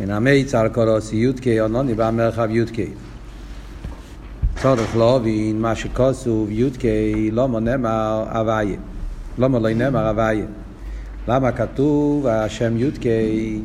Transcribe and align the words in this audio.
מן 0.00 0.10
המיץ 0.10 0.54
על 0.54 0.68
קורוסי 0.68 1.16
יודקי 1.16 1.60
אונוני 1.60 1.94
במרחב 1.94 2.48
יודקי. 2.50 2.86
צורך 4.62 4.96
להבין 4.96 5.60
מה 5.60 5.74
שכוסוב 5.74 6.50
יודקי 6.50 7.30
לא 7.30 7.48
מונמר 7.48 8.24
הוויה. 8.32 8.76
לא 9.38 9.48
מולוי 9.48 9.74
נאמר 9.74 10.08
הוויה. 10.08 10.44
למה 11.28 11.52
כתוב 11.52 12.26
השם 12.26 12.76
יודקי 12.76 13.62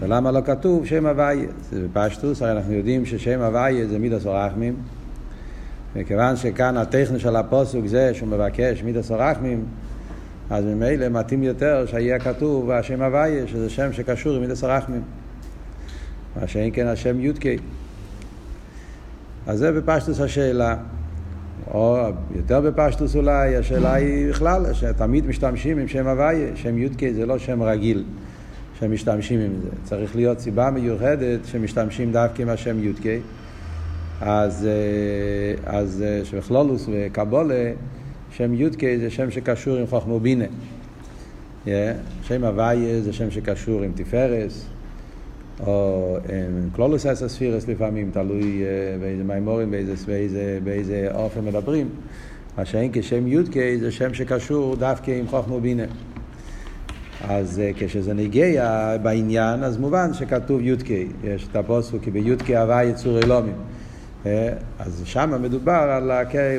ולמה 0.00 0.30
לא 0.30 0.40
כתוב 0.44 0.86
שם 0.86 1.06
הוויה? 1.06 1.48
זה 1.70 1.86
בפשטוס, 1.92 2.42
הרי 2.42 2.52
אנחנו 2.52 2.72
יודעים 2.72 3.06
ששם 3.06 3.40
הוויה 3.40 3.86
זה 3.86 3.98
מידס 3.98 4.26
אורחמים. 4.26 4.76
וכיוון 5.94 6.36
שכאן 6.36 6.76
הטכני 6.76 7.18
של 7.18 7.36
הפוסוק 7.36 7.86
זה 7.86 8.14
שהוא 8.14 8.28
מבקש 8.28 8.82
מידס 8.82 9.10
אורחמים, 9.10 9.64
אז 10.50 10.64
ממילא 10.64 11.08
מתאים 11.08 11.42
יותר 11.42 11.86
שיהיה 11.86 12.18
כתוב 12.18 12.70
השם 12.70 13.02
הוויה, 13.02 13.46
שזה 13.46 13.70
שם 13.70 13.92
שקשור 13.92 14.34
עם 14.34 14.40
מידס 14.40 14.64
אורחמים. 14.64 15.02
מה 16.40 16.46
שאין 16.46 16.70
כן 16.72 16.86
השם 16.86 17.20
יודקי. 17.20 17.56
אז 19.46 19.58
זה 19.58 19.72
בפשטוס 19.72 20.20
השאלה. 20.20 20.76
או 21.74 21.98
יותר 22.36 22.60
בפשטוס 22.60 23.16
אולי, 23.16 23.56
השאלה 23.56 23.94
היא 23.94 24.28
בכלל, 24.28 24.72
שתמיד 24.72 25.26
משתמשים 25.26 25.78
עם 25.78 25.88
שם 25.88 26.06
הוויה, 26.06 26.56
שם 26.56 26.78
יודקי 26.78 27.14
זה 27.14 27.26
לא 27.26 27.38
שם 27.38 27.62
רגיל 27.62 28.04
שמשתמשים 28.80 29.40
עם 29.40 29.52
זה. 29.62 29.68
צריך 29.84 30.16
להיות 30.16 30.38
סיבה 30.38 30.70
מיוחדת 30.70 31.40
שמשתמשים 31.44 32.12
דווקא 32.12 32.42
עם 32.42 32.48
השם 32.48 32.82
יודקי. 32.82 33.18
אז, 34.20 34.66
אה, 34.66 35.78
אז 35.78 36.04
אה, 36.06 36.24
שבכלולוס 36.24 36.88
וקבולה, 36.92 37.72
שם 38.30 38.54
יודקי 38.54 38.98
זה 38.98 39.10
שם 39.10 39.30
שקשור 39.30 39.76
עם 39.76 39.86
חוכמו 39.86 40.20
בינה. 40.20 40.44
Yeah, 41.64 41.68
שם 42.22 42.44
הוויה 42.44 43.00
זה 43.00 43.12
שם 43.12 43.30
שקשור 43.30 43.82
עם 43.82 43.92
תפארס, 43.94 44.66
או 45.60 46.16
עם 46.28 46.70
קלולוס 46.72 47.06
אסר 47.06 47.28
ספירס 47.28 47.68
לפעמים, 47.68 48.10
תלוי 48.12 48.62
uh, 48.62 49.00
באיזה 49.00 49.24
מימורים, 49.24 49.70
באיזה, 49.70 49.94
באיזה, 50.06 50.58
באיזה 50.64 51.08
אופן 51.14 51.44
מדברים. 51.44 51.88
מה 52.58 52.64
שאין 52.64 52.90
כשם 52.92 53.26
יודקי 53.26 53.78
זה 53.78 53.90
שם 53.90 54.14
שקשור 54.14 54.76
דווקא 54.76 55.10
עם 55.10 55.28
חוכמו 55.28 55.60
בינה. 55.60 55.84
אז 57.28 57.62
uh, 57.64 57.76
כשזה 57.78 58.14
נגיע 58.14 58.96
בעניין, 59.02 59.64
אז 59.64 59.76
מובן 59.76 60.14
שכתוב 60.14 60.60
יודקי. 60.60 61.06
יש 61.24 61.48
את 61.50 61.56
הפוסק 61.56 62.02
כי 62.02 62.10
ביודקי 62.10 62.56
הווה 62.56 62.84
יצור 62.84 63.18
אלומים. 63.18 63.56
אז 64.78 65.02
שם 65.04 65.42
מדובר 65.42 65.72
על 65.72 66.10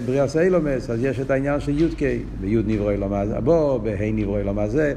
בריאס 0.06 0.38
אילומס, 0.38 0.90
אז 0.90 1.04
יש 1.04 1.20
את 1.20 1.32
העניין 1.32 1.60
של 1.60 1.82
יודקי, 1.82 2.20
ביוד 2.42 2.66
נברוא 2.68 2.92
אלומה 2.92 3.22
הבו, 3.22 3.80
בהי 3.84 4.12
נברוא 4.12 4.40
אלומה 4.40 4.68
זה, 4.68 4.94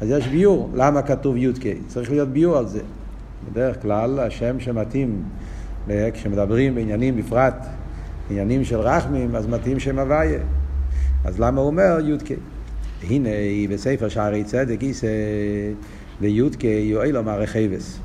אז 0.00 0.10
יש 0.10 0.28
ביור, 0.28 0.70
למה 0.74 1.02
כתוב 1.02 1.36
יודקי? 1.36 1.74
צריך 1.86 2.10
להיות 2.10 2.28
ביור 2.28 2.58
על 2.58 2.66
זה. 2.66 2.80
בדרך 3.48 3.82
כלל 3.82 4.20
השם 4.20 4.60
שמתאים, 4.60 5.22
כשמדברים 6.12 6.74
בעניינים 6.74 7.16
בפרט, 7.16 7.66
עניינים 8.30 8.64
של 8.64 8.80
רחמים, 8.80 9.36
אז 9.36 9.46
מתאים 9.46 9.80
שם 9.80 9.98
הוויה. 9.98 10.40
אז 11.24 11.40
למה 11.40 11.60
הוא 11.60 11.66
אומר 11.66 11.98
יודקי? 12.04 12.36
הנה 13.02 13.28
בספר 13.70 14.08
שערי 14.08 14.44
צדק 14.44 14.82
איסא 14.82 15.06
ליודקי 16.20 16.66
יואל 16.66 17.16
אמר 17.16 17.40
רחבס. 17.40 17.98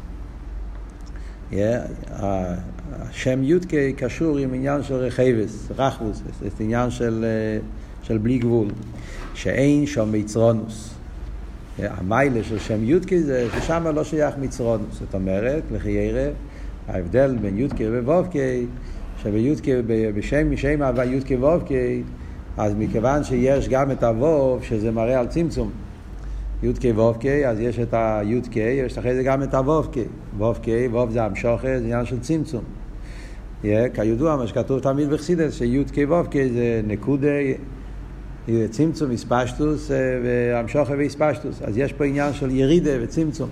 השם 2.11 3.43
יודקי 3.43 3.93
קשור 3.93 4.37
עם 4.37 4.53
עניין 4.53 4.83
של 4.83 4.95
רחבס, 4.95 5.71
רחבוס, 5.77 6.21
זה 6.41 6.63
עניין 6.63 6.91
של, 6.91 7.25
של 8.03 8.17
בלי 8.17 8.37
גבול, 8.37 8.67
שאין 9.33 9.85
שם 9.85 10.11
מצרונוס. 10.11 10.94
המיילה 11.79 12.43
של 12.43 12.59
שם 12.59 12.83
יודקי 12.83 13.19
זה 13.19 13.47
ששם 13.55 13.87
לא 13.95 14.03
שייך 14.03 14.35
מצרונוס. 14.41 14.99
זאת 14.99 15.15
אומרת, 15.15 15.63
לכי 15.71 15.89
ירא, 15.89 16.31
ההבדל 16.87 17.35
בין 17.41 17.57
יודקי 17.57 17.83
ובובקי, 17.91 18.65
שביודקי, 19.23 19.71
בשם 20.15 20.57
שם 20.57 20.81
הווה 20.81 21.05
יודקי 21.05 21.35
ובובקי, 21.35 22.03
אז 22.57 22.73
מכיוון 22.77 23.23
שיש 23.23 23.69
גם 23.69 23.91
את 23.91 24.03
הווב, 24.03 24.63
שזה 24.63 24.91
מראה 24.91 25.19
על 25.19 25.27
צמצום, 25.27 25.71
יודקי 26.63 26.91
וובקי, 26.91 27.47
אז 27.47 27.59
יש 27.59 27.79
את 27.79 27.93
היודקי, 27.93 28.59
יש 28.59 28.97
אחרי 28.97 29.15
זה 29.15 29.23
גם 29.23 29.43
את 29.43 29.53
הוובקי. 29.53 30.03
וובקי, 30.37 30.87
ווב 30.87 31.11
זה 31.11 31.23
המשוכר, 31.23 31.79
זה 31.79 31.83
עניין 31.83 32.05
של 32.05 32.19
צמצום. 32.19 32.63
כידוע, 33.93 34.35
מה 34.35 34.47
שכתוב 34.47 34.79
תמיד 34.79 35.09
בחסידס, 35.09 35.53
שיודקי 35.53 36.05
וובקי 36.05 36.49
זה 36.49 36.81
נקודה, 36.87 37.27
צמצום, 38.69 39.11
איספשטוס, 39.11 39.91
והמשוכר 40.23 40.93
ואיספשטוס. 40.97 41.61
אז 41.61 41.77
יש 41.77 41.93
פה 41.93 42.05
עניין 42.05 42.33
של 42.33 42.51
ירידה 42.51 42.91
וצמצום. 43.01 43.49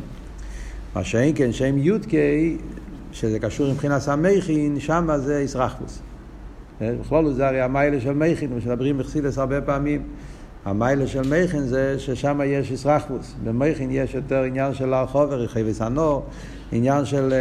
מה 0.95 1.03
שאין 1.03 1.31
כן, 1.35 1.51
שם 1.51 1.77
יודקי, 1.77 2.57
שזה 3.11 3.39
קשור 3.39 3.71
מבחינת 3.71 4.07
המכין, 4.07 4.79
שם 4.79 5.09
זה 5.17 5.37
איסרחבוס. 5.37 5.99
בכלול 6.81 7.33
זה 7.33 7.47
הרי 7.47 7.61
המיילה 7.61 8.01
של 8.01 8.13
מכין, 8.13 8.53
ושמדברים 8.53 8.97
בחסידס 8.97 9.37
הרבה 9.37 9.61
פעמים. 9.61 10.03
המיילה 10.65 11.07
של 11.07 11.21
מכין 11.21 11.61
זה 11.61 11.95
ששם 11.99 12.41
יש 12.45 12.71
איסרחבוס. 12.71 13.35
במכין 13.43 13.91
יש 13.91 14.13
יותר 14.13 14.43
עניין 14.43 14.73
של 14.73 14.93
הרחוב, 14.93 15.31
רכי 15.31 15.63
וסנור, 15.65 16.25
עניין 16.71 17.05
של... 17.05 17.33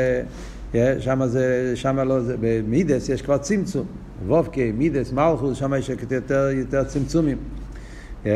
שם 0.98 1.26
זה, 1.26 1.72
שם 1.74 1.98
לא, 1.98 2.20
זה, 2.20 2.36
במידס 2.40 3.08
יש 3.08 3.22
כבר 3.22 3.38
צמצום. 3.38 3.86
וובקי, 4.26 4.72
מידס, 4.72 5.12
מלכוס, 5.12 5.58
שם 5.58 5.74
יש 5.78 5.90
יותר, 6.10 6.48
יותר 6.52 6.84
צמצומים. 6.84 7.38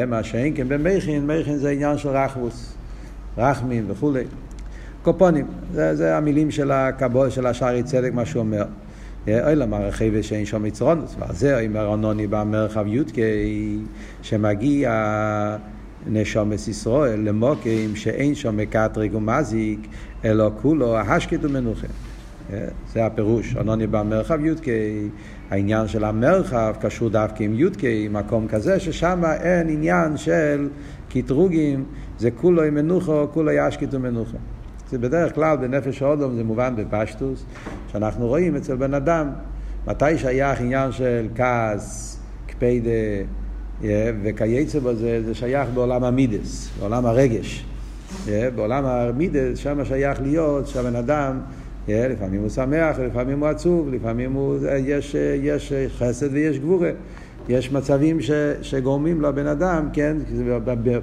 מה 0.07 0.23
שאין 0.23 0.57
כן 0.57 0.69
במכין, 0.69 1.27
מכין 1.27 1.57
זה 1.57 1.71
עניין 1.71 1.99
של 1.99 2.09
רחבוס, 2.09 2.75
רחמים 3.39 3.85
וכולי. 3.89 4.25
קופונים, 5.03 5.47
זה, 5.73 5.97
זה 5.97 6.17
המילים 6.17 6.51
של 6.51 6.71
הקבול, 6.71 7.31
של 7.31 7.47
השערי 7.47 7.83
צדק, 7.83 8.11
מה 8.13 8.27
שהוא 8.27 8.41
אומר. 8.41 8.65
אוי 9.29 9.57
למה 9.57 9.79
רכיבה 9.79 10.23
שאין 10.23 10.45
שם 10.45 10.67
יצרונוס, 10.67 11.17
ועל 11.19 11.35
זה 11.35 11.67
אומר 11.67 11.95
אנוני 11.95 12.27
במרחב 12.27 12.87
יודקי, 12.87 13.79
שמגיע 14.23 15.57
נשומס 16.07 16.69
ישראל 16.69 17.21
למוקים 17.21 17.97
שאין 17.97 18.35
שם 18.35 18.57
מקטריג 18.57 19.15
ומזיק, 19.15 19.81
אלא 20.25 20.51
כולו 20.63 20.99
השקט 20.99 21.39
ומנוחה. 21.45 21.87
זה 22.93 23.07
הפירוש, 23.07 23.57
אנוני 23.57 23.87
במרחב 23.87 24.45
יודקי, 24.45 25.09
העניין 25.51 25.89
של 25.89 26.05
המרחב 26.05 26.75
קשור 26.81 27.11
דווקא 27.11 27.43
עם 27.43 27.55
יודקי, 27.55 28.09
מקום 28.11 28.49
כזה 28.49 28.81
ששם 28.81 29.23
אין 29.41 29.69
עניין 29.69 30.17
של 30.17 30.69
קטרוגים, 31.09 31.85
זה 32.19 32.31
כולו 32.31 32.63
עם 32.63 32.75
מנוחה, 32.75 33.27
כולו 33.33 33.53
ישקט 33.53 33.89
ומנוחה. 33.91 34.37
זה 34.91 34.99
בדרך 34.99 35.35
כלל 35.35 35.57
בנפש 35.57 36.03
האודום 36.03 36.35
זה 36.37 36.45
מובן 36.45 36.75
בפשטוס, 36.77 37.45
שאנחנו 37.93 38.27
רואים 38.27 38.57
אצל 38.57 38.77
בן 38.77 38.95
אדם, 38.95 39.29
מתי 39.87 40.19
שייך 40.19 40.61
עניין 40.61 40.93
של 40.93 41.29
כעס, 41.35 42.21
קפיידה 42.47 42.91
וכייצא 44.23 44.79
בזה, 44.79 45.23
זה 45.25 45.35
שייך 45.35 45.69
בעולם 45.75 46.05
המידס, 46.05 46.71
בעולם 46.81 47.07
הרגש. 47.07 47.67
בעולם 48.55 48.85
המידס, 48.85 49.59
שם 49.59 49.85
שייך 49.85 50.21
להיות 50.23 50.67
שהבן 50.67 50.97
אדם, 50.97 51.41
לפעמים 51.89 52.41
הוא 52.41 52.49
שמח, 52.49 52.99
לפעמים 52.99 53.41
הוא 53.41 53.49
עצוב, 53.49 53.89
לפעמים 53.93 54.33
הוא, 54.33 54.57
יש, 54.79 55.17
יש 55.43 55.73
חסד 55.99 56.33
ויש 56.33 56.59
גבורה. 56.59 56.91
יש 57.49 57.73
מצבים 57.73 58.21
ש, 58.21 58.31
שגורמים 58.63 59.23
לבן 59.23 59.47
אדם, 59.47 59.89
כן, 59.93 60.17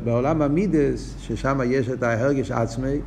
בעולם 0.04 0.42
המידס, 0.42 1.16
ששם 1.20 1.60
יש 1.66 1.90
את 1.90 2.04
ההרגש 2.04 2.52
העצמי, 2.52 3.00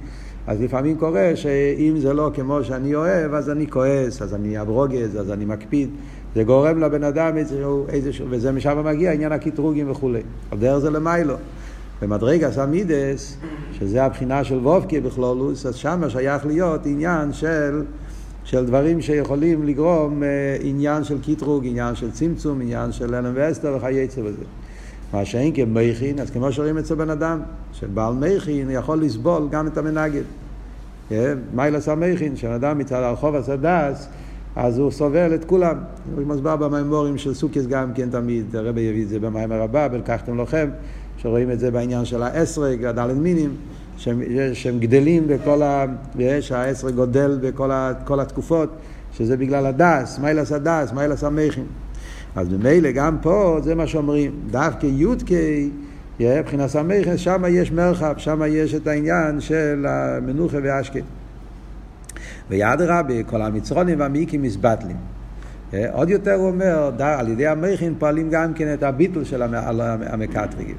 אז 0.47 0.60
לפעמים 0.62 0.97
קורה 0.97 1.31
שאם 1.34 1.94
זה 1.98 2.12
לא 2.12 2.31
כמו 2.34 2.65
שאני 2.65 2.94
אוהב, 2.94 3.34
אז 3.34 3.50
אני 3.50 3.66
כועס, 3.66 4.22
אז 4.22 4.34
אני 4.34 4.60
אברוגז, 4.60 5.20
אז 5.20 5.31
אני 5.31 5.44
מקפיד. 5.44 5.91
זה 6.34 6.44
גורם 6.44 6.81
לבן 6.81 7.04
אדם 7.04 7.36
איזשהו, 7.36 7.86
איזשהו 7.88 8.26
וזה 8.31 8.53
משם 8.53 8.84
מגיע 8.84 9.12
עניין 9.12 9.32
הקטרוגים 9.32 9.91
וכולי. 9.91 10.20
על 10.50 10.59
דרך 10.59 10.78
זה 10.78 10.91
למיילו. 10.91 11.34
במדרגס 12.03 12.59
המידס, 12.59 13.36
שזה 13.78 14.04
הבחינה 14.04 14.44
של 14.44 14.59
וובקי 14.59 15.00
בכלולוס, 15.00 15.66
אז 15.66 15.75
שם 15.75 16.03
שייך 16.09 16.47
להיות 16.47 16.86
עניין 16.86 17.33
של, 17.33 17.83
של 18.45 18.66
דברים 18.66 19.01
שיכולים 19.01 19.66
לגרום 19.66 20.22
אה, 20.22 20.28
עניין 20.60 21.04
של 21.04 21.18
קטרוג, 21.22 21.66
עניין 21.66 21.95
של 21.95 22.10
צמצום, 22.10 22.60
עניין 22.60 22.92
של 22.92 23.15
אלם 23.15 23.33
ואסתר 23.34 23.77
וכייצא 23.77 24.22
בזה. 24.22 24.45
מה 25.12 25.24
שאין 25.24 25.54
כמכין, 25.54 26.21
אז 26.21 26.30
כמו 26.30 26.53
שרואים 26.53 26.78
אצל 26.78 26.95
בן 26.95 27.10
אדם, 27.10 27.41
שבעל 27.72 28.15
מכין 28.15 28.71
יכול 28.71 29.03
לסבול 29.03 29.48
גם 29.51 29.66
את 29.66 29.78
המנגד. 29.78 30.22
מיילס 31.54 31.89
המכין, 31.89 32.36
שאדם 32.36 32.78
מצד 32.78 33.03
הרחוב 33.03 33.34
הסדס, 33.34 34.09
אז 34.56 34.78
הוא 34.78 34.91
סובל 34.91 35.34
את 35.34 35.45
כולם. 35.45 35.77
הוא 36.15 36.27
מסבר 36.27 36.56
במימורים 36.56 37.18
של 37.18 37.34
סוכיס 37.34 37.66
גם 37.66 37.92
כן 37.95 38.10
תמיד, 38.10 38.56
הרבי 38.56 38.80
יביא 38.80 39.03
את 39.03 39.09
זה 39.09 39.18
במים 39.18 39.53
הרבה, 39.53 39.89
בלקחתם 39.89 40.36
לוחם, 40.36 40.68
שרואים 41.27 41.51
את 41.51 41.61
זה 41.61 41.71
בעניין 41.71 42.05
של 42.05 42.23
האסרג, 42.23 42.84
הדלת 42.84 43.17
מינים, 43.17 43.57
שהם, 43.97 44.23
שהם 44.53 44.78
גדלים 44.78 45.27
בכל 45.27 45.63
ה... 45.63 45.84
שהאסרג 46.41 46.95
גודל 46.95 47.39
בכל 47.43 47.71
ה, 47.71 47.93
התקופות, 48.21 48.71
שזה 49.13 49.37
בגלל 49.37 49.67
הדס, 49.67 50.19
מיילס 50.19 50.53
הדס, 50.53 50.93
מיילס 50.93 51.25
המכין. 51.25 51.65
אז 52.37 52.49
ממילא 52.53 52.91
גם 52.91 53.19
פה 53.23 53.59
זה 53.63 53.75
מה 53.75 53.87
שאומרים, 53.87 54.33
דווקא 54.51 54.87
יודקי, 54.87 55.71
מבחינת 56.21 56.71
סמכס, 56.71 57.17
שם 57.17 57.45
יש 57.49 57.73
מרחב, 57.73 58.15
שם 58.17 58.43
יש 58.49 58.75
את 58.75 58.87
העניין 58.87 59.41
של 59.41 59.87
המנוחה 59.89 60.59
והשקט. 60.63 61.05
וידרבה, 62.51 63.23
כל 63.23 63.43
המצרונים 63.43 64.01
והמעיקים 64.01 64.43
מסבטלים. 64.43 64.97
עוד 65.93 66.11
יותר 66.11 66.34
הוא 66.34 66.49
אומר, 66.49 66.91
על 66.99 67.28
ידי 67.28 67.47
המכין 67.47 67.95
פועלים 67.99 68.31
גם 68.31 68.55
כן 68.55 68.75
את 68.75 68.83
הביטול 68.83 69.25
של 69.25 69.43
המקטרגים. 69.43 70.77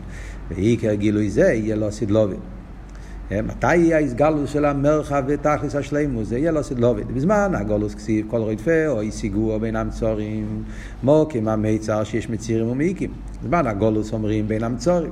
ועיקר 0.51 0.93
גילוי 0.93 1.29
זה 1.29 1.41
יהיה 1.53 1.75
לו 1.75 1.91
סדלובין. 1.91 2.39
מתי 3.31 3.75
יהיה 3.75 3.97
ההסגלוס 3.97 4.49
של 4.49 4.65
המרחב 4.65 5.23
ותכלס 5.27 5.75
השלימוס? 5.75 6.27
זה 6.27 6.37
יהיה 6.37 6.51
לו 6.51 6.63
סדלובין. 6.63 7.07
בזמן 7.13 7.51
הגולוס 7.55 7.95
כסיב 7.95 8.25
כל 8.29 8.41
רדפה 8.41 8.87
או 8.87 9.01
השיגו 9.01 9.59
בין 9.59 9.75
המצורים, 9.75 10.63
מוקים 11.03 11.47
המיצר 11.47 12.03
שיש 12.03 12.29
מצירים 12.29 12.67
ומעיקים. 12.67 13.11
בזמן 13.43 13.67
הגולוס 13.67 14.13
אומרים 14.13 14.47
בין 14.47 14.63
המצורים. 14.63 15.11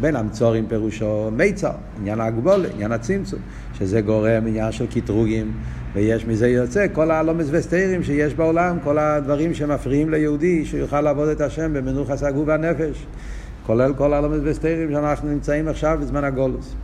בין 0.00 0.16
המצורים 0.16 0.66
פירושו 0.68 1.30
מיצר, 1.30 1.72
עניין 2.00 2.20
ההגבולה, 2.20 2.68
עניין 2.74 2.92
הצמצום, 2.92 3.40
שזה 3.78 4.00
גורם 4.00 4.46
עניין 4.46 4.72
של 4.72 4.86
קטרוגים, 4.86 5.52
ויש 5.94 6.26
מזה 6.26 6.48
יוצא 6.48 6.86
כל 6.92 7.10
הלומס 7.10 7.46
וסתירים 7.50 8.02
שיש 8.02 8.34
בעולם, 8.34 8.78
כל 8.84 8.98
הדברים 8.98 9.54
שמפריעים 9.54 10.10
ליהודי 10.10 10.64
שיוכל 10.64 11.00
לעבוד 11.00 11.28
את 11.28 11.40
השם 11.40 11.72
במנוחס 11.72 12.22
הגוף 12.22 12.44
והנפש, 12.46 13.06
כולל 13.68 13.94
כל 13.96 14.14
הלומס 14.14 14.40
וסתירים 14.44 14.90
שאנחנו 14.92 15.28
נמצאים 15.28 15.68
עכשיו 15.68 15.98
בזמן 16.00 16.24
הגולוס. 16.24 16.74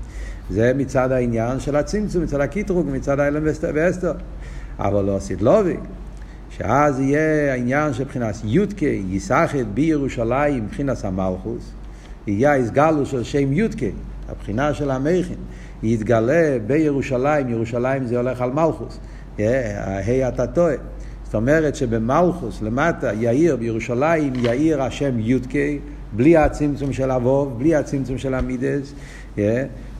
זה 0.50 0.72
מצד 0.76 1.12
העניין 1.12 1.60
של 1.60 1.76
הצמצום, 1.76 2.22
מצד 2.22 2.40
הקטרוג, 2.40 2.86
מצד 2.92 3.20
האלם 3.20 3.42
ואסתר. 3.74 4.12
אבל 4.78 5.04
לא 5.04 5.18
סידלובי, 5.18 5.76
שאז 6.50 7.00
יהיה 7.00 7.52
העניין 7.52 7.92
של 7.92 8.04
מבחינת 8.04 8.34
יודקה, 8.44 8.86
ייסחת 8.86 9.66
בירושלים, 9.74 10.64
מבחינת 10.64 11.04
המלכוס, 11.04 11.70
יהיה 12.26 12.56
הסגלו 12.56 13.06
של 13.06 13.22
שם 13.22 13.52
יודקה, 13.52 13.86
הבחינה 14.28 14.74
של 14.74 14.90
המכין, 14.90 15.38
יתגלה 15.82 16.56
בירושלים, 16.66 17.48
ירושלים 17.48 18.06
זה 18.06 18.16
הולך 18.16 18.40
על 18.40 18.50
מלכוס, 18.50 18.98
ה' 19.38 20.28
אתה 20.28 20.46
טועה. 20.46 20.74
זאת 21.24 21.34
אומרת 21.34 21.74
שבמלכוס 21.74 22.62
למטה 22.62 23.12
יאיר 23.12 23.56
בירושלים 23.56 24.32
יאיר 24.36 24.82
השם 24.82 25.18
יודקה, 25.18 25.93
בלי 26.16 26.36
הצמצום 26.36 26.92
של 26.92 27.10
אבוב, 27.10 27.58
בלי 27.58 27.74
הצמצום 27.74 28.18
של 28.18 28.34
המידס, 28.34 28.94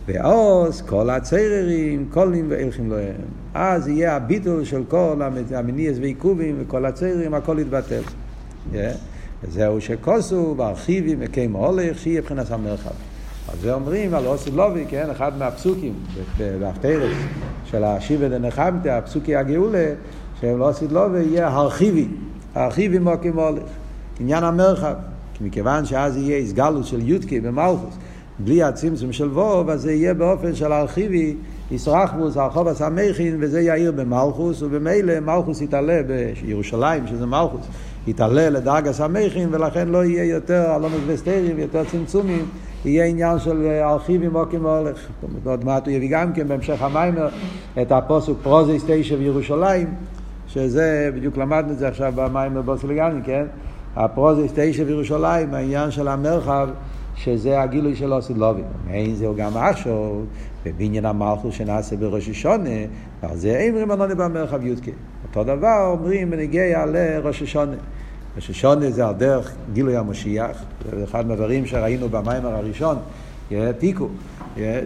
ועוז 0.07 0.83
כל 0.83 1.11
הצררים, 1.11 2.09
קולים 2.11 2.47
ואלכים 2.49 2.91
להם. 2.91 3.15
אז 3.55 3.89
יהיה 3.89 4.17
הביטול 4.17 4.65
של 4.65 4.83
כל 4.89 5.21
המניאס 5.55 5.99
ועיכובים 6.01 6.57
וכל 6.61 6.85
הצררים, 6.85 7.35
הכל 7.35 7.57
יתבטל. 7.61 8.03
וזהו 9.43 9.81
שכוסו 9.81 10.55
וארכיבים 10.59 11.19
וקיים 11.21 11.53
הולך, 11.53 11.99
שיהיה 11.99 12.21
מבחינת 12.21 12.51
המרחב. 12.51 12.91
אז 13.53 13.61
זה 13.61 13.75
אומרים 13.75 14.15
על 14.15 14.27
אוסי 14.27 14.51
לובי, 14.51 14.85
כן, 14.89 15.11
אחד 15.11 15.39
מהפסוקים 15.39 15.95
בהפטרס 16.39 17.17
של 17.65 17.85
השיבה 17.85 18.29
דנחמתה, 18.29 18.99
הפסוקי 18.99 19.37
הגאולה, 19.37 19.93
לא 20.43 20.69
עשית 20.69 20.93
לובי, 20.93 21.19
יהיה 21.19 21.49
הרחיבי, 21.49 22.07
הרחיבי 22.55 22.99
מוקים 22.99 23.39
הולך. 23.39 23.63
עניין 24.21 24.45
המרחב. 24.45 24.95
מכיוון 25.41 25.85
שאז 25.85 26.17
יהיה 26.17 26.39
הסגלות 26.39 26.87
של 26.87 27.09
יודקי 27.09 27.41
במלכוס, 27.41 27.99
בלי 28.39 28.63
הצמצום 28.63 29.13
של 29.13 29.29
ווב, 29.29 29.71
אז 29.71 29.81
זה 29.81 29.93
יהיה 29.93 30.15
באופן 30.15 30.55
של 30.55 30.73
ארכיבי, 30.73 31.35
ישרחבוס, 31.71 32.37
הרחוב 32.37 32.69
המכין, 32.81 33.37
וזה 33.41 33.61
יאיר 33.61 33.93
במלכוס, 33.93 34.63
ובמילא 34.63 35.21
מלכוס 35.21 35.61
יתעלה 35.61 36.01
בירושלים, 36.43 37.07
שזה 37.07 37.27
מלכוס, 37.27 37.67
יתעלה 38.07 38.51
לדרגס 38.51 39.01
המכין, 39.01 39.49
ולכן 39.53 39.89
לא 39.89 40.05
יהיה 40.05 40.25
יותר 40.25 40.77
אלומות 40.77 41.01
וסטרים, 41.07 41.59
יותר 41.59 41.85
צמצומים, 41.85 42.47
יהיה 42.85 43.05
עניין 43.05 43.39
של 43.39 43.67
ארכיבי 43.83 44.29
מוקים 44.29 44.65
והולך. 44.65 45.09
עוד 45.45 45.65
מעט 45.65 45.87
הוא 45.87 45.95
יביא 45.95 46.09
גם 46.11 46.33
כן 46.33 46.49
בהמשך 46.49 46.83
המיימר 46.83 47.29
את 47.83 47.93
הפוסוק 47.93 48.39
פרוזיס 48.43 48.85
תשע 48.87 49.17
בירושלים, 49.17 49.95
שזה, 50.47 51.11
בדיוק 51.15 51.37
למדנו 51.37 51.73
את 51.73 51.79
זה 51.79 51.89
עכשיו 51.89 52.13
במיימר 52.17 52.63
בוסלגני, 52.63 53.21
כן? 53.25 53.45
הפרוזיס 53.97 54.53
תשע 54.55 54.85
בירושלים, 54.85 55.55
העניין 55.55 55.91
של 55.91 56.09
המרחב, 56.09 56.69
שזה 57.17 57.61
הגילוי 57.61 57.97
של 57.97 58.13
אוסי 58.13 58.35
לובין. 58.35 58.65
אין 58.91 59.15
זהו 59.15 59.35
גם 59.37 59.57
עכשיו, 59.57 60.21
בבניין 60.65 61.05
המלכוס 61.05 61.55
שנעשה 61.55 61.97
בראש 61.97 62.29
השונה, 62.29 62.71
ועל 63.23 63.37
זה 63.37 63.57
אין 63.57 63.77
רימונוני 63.77 64.15
במרחב 64.15 64.67
יודקה. 64.67 64.91
אותו 65.29 65.45
דבר 65.45 65.87
אומרים 65.91 66.31
בנגיע 66.31 66.87
לראש 66.87 67.43
השונה. 67.43 67.77
ראש 68.37 68.51
השונה 68.51 68.91
זה 68.91 69.07
על 69.07 69.15
דרך 69.15 69.55
גילוי 69.73 69.97
המשיח, 69.97 70.65
זה 70.91 71.05
אחד 71.05 71.27
מהדברים 71.27 71.67
שראינו 71.67 72.09
במיימר 72.09 72.55
הראשון, 72.55 72.97
תיקו, 73.79 74.09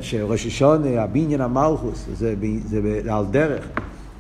שראש 0.01 0.47
השונה, 0.47 1.03
הבניין 1.03 1.41
המלכוס, 1.41 2.07
זה, 2.15 2.35
זה 2.65 3.15
על 3.15 3.25
דרך. 3.31 3.69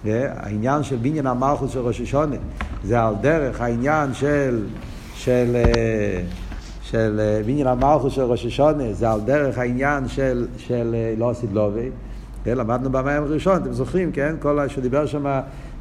העניין 0.04 0.82
של 0.82 0.96
בניין 0.96 1.26
המלכוס 1.26 1.72
של 1.72 1.80
ראש 1.80 2.00
השונה, 2.00 2.36
זה 2.84 3.00
על 3.00 3.14
דרך 3.20 3.60
העניין 3.60 4.14
של, 4.14 4.64
של 5.14 5.56
של 6.90 7.20
בניין 7.46 7.66
המלכוס 7.66 8.12
של 8.12 8.22
ראש 8.22 8.46
השונה, 8.46 8.92
זה 8.92 9.10
על 9.10 9.20
דרך 9.20 9.58
העניין 9.58 10.08
של, 10.08 10.46
של 10.56 10.94
לא 11.18 11.30
עשית 11.30 11.50
לובי. 11.52 11.90
כן, 12.44 12.56
למדנו 12.58 12.90
במים 12.90 13.22
הראשון, 13.22 13.56
אתם 13.62 13.72
זוכרים, 13.72 14.12
כן? 14.12 14.34
כל 14.40 14.68
שדיבר 14.68 15.06
שם 15.06 15.26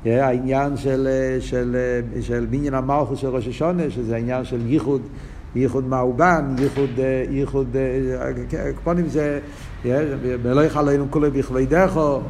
העניין 0.06 0.78
של, 0.78 1.08
של, 1.40 1.76
של 2.22 2.46
בניין 2.50 2.74
המלכוס 2.74 3.20
של 3.20 3.28
ראש 3.28 3.48
השונה, 3.48 3.84
שזה 3.90 4.16
העניין 4.16 4.46
של 4.46 4.66
ייחוד, 4.66 5.02
ייחוד 5.56 5.88
מאובן, 5.88 6.56
ייחוד, 6.60 6.90
ייחוד, 7.30 7.76
קפונים 8.76 9.08
זה, 9.10 9.40
ולא 10.44 10.62
יחלנו 10.66 11.06
כולי 11.10 11.30
בכבדךו, 11.30 12.22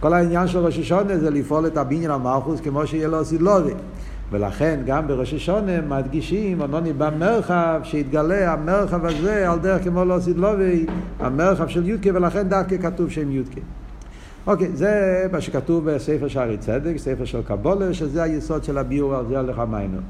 כל 0.00 0.12
העניין 0.12 0.48
של 0.48 0.58
ראש 0.58 0.78
השונה 0.78 1.18
זה 1.18 1.30
לפעול 1.30 1.66
את 1.66 1.76
הבניין 1.76 2.10
המלכוס 2.10 2.60
כמו 2.60 2.86
שיהיה 2.86 3.08
לו 3.08 3.18
לובי. 3.40 3.72
ולכן 4.34 4.80
גם 4.86 5.08
בראש 5.08 5.34
השונה 5.34 5.80
מדגישים, 5.80 6.62
אנוני 6.62 6.92
במרחב, 6.92 7.80
שיתגלה 7.84 8.52
המרחב 8.52 9.04
הזה 9.04 9.50
על 9.50 9.58
דרך 9.58 9.84
כמו 9.84 10.04
לא 10.04 10.20
סידלובי, 10.20 10.86
המרחב 11.20 11.68
של 11.68 11.88
יודקה, 11.88 12.10
ולכן 12.14 12.48
דווקא 12.48 12.76
כתוב 12.78 13.10
שם 13.10 13.30
יודקה. 13.30 13.60
אוקיי, 14.46 14.68
זה 14.74 15.26
מה 15.32 15.40
שכתוב 15.40 15.90
בספר 15.90 16.28
שערי 16.28 16.58
צדק, 16.58 16.96
ספר 16.96 17.24
של 17.24 17.42
קבולה, 17.42 17.94
שזה 17.94 18.22
היסוד 18.22 18.64
של 18.64 18.78
הביור 18.78 19.14
על 19.14 19.26
זה 19.28 19.38
הלך 19.38 19.58
המיימר. 19.58 20.00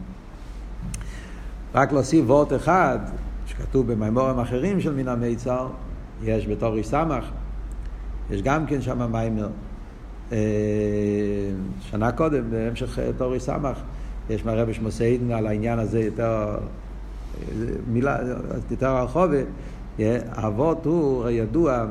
רק 1.75 1.93
להוסיף 1.93 2.25
וורט 2.26 2.53
אחד, 2.53 2.99
שכתוב 3.47 3.93
במימורים 3.93 4.38
אחרים 4.38 4.81
של 4.81 4.94
מן 4.94 5.09
המיצר, 5.09 5.69
יש 6.23 6.47
בתור 6.47 6.75
איש 6.76 6.87
סמך, 6.87 7.25
יש 8.31 8.43
גם 8.43 8.67
כן 8.67 8.82
שם 8.82 9.12
מיימר. 9.12 9.49
שנה 11.81 12.12
קודם, 12.12 12.50
בהמשך 12.50 12.99
תורי 13.16 13.40
סמך, 13.40 13.78
יש 14.31 14.45
מהרבי 14.45 14.75
שמוסיידן 14.75 15.31
על 15.31 15.47
העניין 15.47 15.78
הזה 15.78 16.00
יותר, 16.00 16.57
מילה, 17.88 18.19
יותר 18.71 18.88
הרחובה, 18.88 19.37
אבות 20.31 20.87
הוא 20.87 21.28
ידוע 21.31 21.87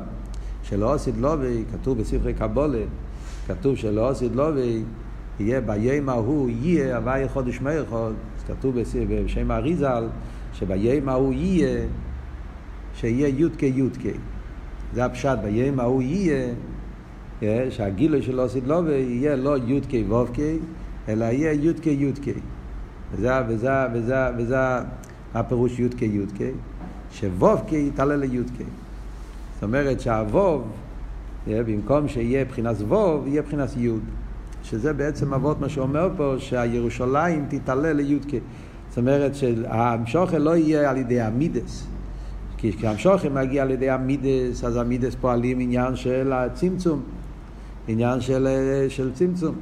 שלא 0.63 0.93
עשית 0.93 1.15
לובי, 1.17 1.63
כתוב 1.73 1.97
בספרי 1.97 2.33
קבולה, 2.33 2.83
כתוב 3.47 3.75
שלא 3.75 4.09
עשית 4.09 4.31
לובי, 4.35 4.83
יהיה 5.39 5.61
ביום 5.61 6.09
ההוא 6.09 6.49
יהיה 6.49 6.97
הוואי 6.97 7.29
חודש 7.29 7.61
מייחוד, 7.61 8.13
כתוב 8.47 8.75
בשם 9.09 9.51
האריזל, 9.51 10.07
שביום 10.53 11.09
ההוא 11.09 11.33
יהיה, 11.33 11.85
שיהיה 12.95 13.27
יודקה 13.27 13.65
יודקה. 13.65 14.09
זה 14.93 15.05
הפשט, 15.05 15.37
ביום 15.43 15.79
ההוא 15.79 16.01
יהיה, 16.01 16.53
שהגילוי 17.69 18.21
של 18.21 18.39
עשית 18.39 18.67
לובי 18.67 18.91
יהיה 18.91 19.35
לא 19.35 19.57
יודקה 19.67 19.97
וובקה, 20.07 20.41
אלא 21.09 21.25
יהיה 21.25 21.53
יודקה 21.53 21.89
יודקה. 21.89 22.31
וזה, 23.11 23.31
וזה, 23.47 23.71
וזה, 23.93 24.27
וזה 24.37 24.57
הפירוש 25.33 25.79
יודקה 25.79 26.05
יודקה, 26.05 26.43
שוובקה 27.11 27.75
יתעלה 27.75 28.15
ליודקה. 28.15 28.63
זאת 29.53 29.63
אומרת 29.63 29.99
שהווב, 29.99 30.63
במקום 31.47 32.07
שיהיה 32.07 32.45
מבחינת 32.45 32.75
ווב, 32.81 33.27
יהיה 33.27 33.41
מבחינת 33.41 33.69
יוד. 33.77 34.01
שזה 34.63 34.93
בעצם 34.93 35.33
אבות 35.33 35.61
מה 35.61 35.69
שאומר 35.69 36.09
פה, 36.17 36.35
שהירושלים 36.37 37.45
תתעלה 37.49 37.93
ליודקה. 37.93 38.37
זאת 38.89 38.97
אומרת 38.97 39.35
שהמשוכן 39.35 40.41
לא 40.41 40.55
יהיה 40.55 40.89
על 40.89 40.97
ידי 40.97 41.21
המידס. 41.21 41.87
כי 42.57 42.73
כשהמשוכן 42.73 43.33
מגיע 43.33 43.63
על 43.63 43.71
ידי 43.71 43.89
המידס, 43.89 44.63
אז 44.63 44.77
המידס 44.77 45.15
פועלים 45.15 45.59
עניין 45.59 45.95
של 45.95 46.33
הצמצום. 46.33 47.01
עניין 47.87 48.21
של, 48.21 48.47
של 48.89 49.13
צמצום. 49.13 49.55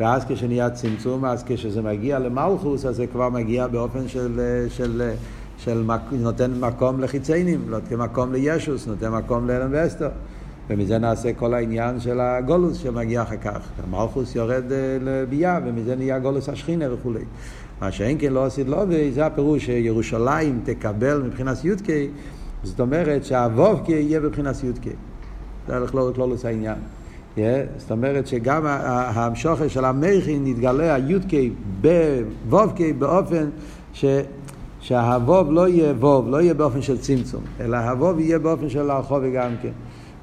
ואז 0.00 0.24
כשנהיה 0.28 0.70
צמצום, 0.70 1.24
אז 1.24 1.44
כשזה 1.46 1.82
מגיע 1.82 2.18
למלכוס, 2.18 2.86
אז 2.86 2.96
זה 2.96 3.06
כבר 3.06 3.28
מגיע 3.28 3.66
באופן 3.66 4.08
של, 4.08 4.40
של, 4.68 5.10
של 5.58 5.82
מק, 5.82 6.00
נותן 6.12 6.50
מקום 6.60 7.00
לחיציינים, 7.00 7.60
נותן 7.68 7.96
מקום 7.96 8.32
לישוס, 8.32 8.86
נותן 8.86 9.08
מקום 9.08 9.46
לאלם 9.46 9.68
ואסתר. 9.72 10.08
ומזה 10.70 10.98
נעשה 10.98 11.32
כל 11.32 11.54
העניין 11.54 12.00
של 12.00 12.20
הגולוס 12.20 12.76
שמגיע 12.76 13.22
אחר 13.22 13.36
כך. 13.36 13.60
המלכוס 13.84 14.36
יורד 14.36 14.64
לביאה, 15.00 15.58
ומזה 15.66 15.96
נהיה 15.96 16.18
גולוס 16.18 16.48
השכינה 16.48 16.94
וכולי. 16.94 17.24
מה 17.80 17.92
שאין 17.92 18.16
כן 18.20 18.32
לא 18.32 18.44
עשית 18.44 18.68
לו, 18.68 18.78
וזה 18.88 19.26
הפירוש 19.26 19.66
שירושלים 19.66 20.60
תקבל 20.64 21.22
מבחינת 21.22 21.64
יודקי, 21.64 22.08
זאת 22.62 22.80
אומרת 22.80 23.24
שהוובקי 23.24 23.92
יהיה 23.92 24.20
בבחינת 24.20 24.64
יודקי. 24.64 24.90
זה 25.68 25.76
הולך 25.76 25.94
לא 25.94 26.10
לכלול 26.10 26.34
את 26.34 26.44
העניין. 26.44 26.78
Yeah, 27.36 27.40
זאת 27.76 27.90
אומרת 27.90 28.26
שגם 28.26 28.62
המשוכר 28.66 29.68
של 29.68 29.84
המכין 29.84 30.44
נתגלה 30.44 30.94
הי"ק 30.94 31.52
בו"ק 32.48 32.80
באופן 32.98 33.48
ש... 33.92 34.04
שהו"ב 34.80 35.50
לא 35.50 35.68
יהיה 35.68 35.92
ו"ב, 35.92 36.28
לא 36.28 36.40
יהיה 36.42 36.54
באופן 36.54 36.82
של 36.82 36.98
צמצום, 36.98 37.42
אלא 37.60 37.76
הו"ב 37.76 38.20
יהיה 38.20 38.38
באופן 38.38 38.68
של 38.68 38.90
הרחוב 38.90 39.22
גם 39.34 39.50
כן. 39.62 39.70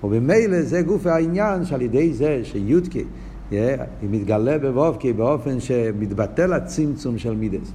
ובמילא 0.04 0.62
זה 0.62 0.82
גוף 0.82 1.08
העניין 1.08 1.66
שעל 1.66 1.82
ידי 1.82 2.14
זה 2.14 2.40
שי"ק 2.44 2.94
היא 3.52 3.60
מתגלה 4.10 4.58
בו"ק 4.58 5.06
באופן 5.16 5.60
שמתבטל 5.60 6.54
הצמצום 6.54 7.18
של 7.18 7.36
מידס. 7.36 7.72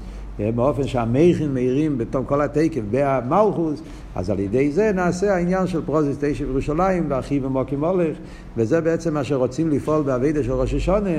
באופן 0.54 0.86
שהמכין 0.86 1.54
מאירים 1.54 1.98
בתום 1.98 2.24
כל 2.24 2.40
התקף 2.40 2.80
במלכוס, 2.90 3.82
אז 4.14 4.30
על 4.30 4.40
ידי 4.40 4.72
זה 4.72 4.92
נעשה 4.94 5.34
העניין 5.34 5.66
של 5.66 5.82
פרוזיס 5.86 6.16
תשע 6.20 6.44
בירושלים 6.44 7.04
ואחי 7.08 7.40
ומוקים 7.42 7.84
הולך, 7.84 8.16
וזה 8.56 8.80
בעצם 8.80 9.14
מה 9.14 9.24
שרוצים 9.24 9.70
לפעול 9.70 10.02
באבידה 10.02 10.42
של 10.42 10.52
ראש 10.52 10.74
השונה, 10.74 11.10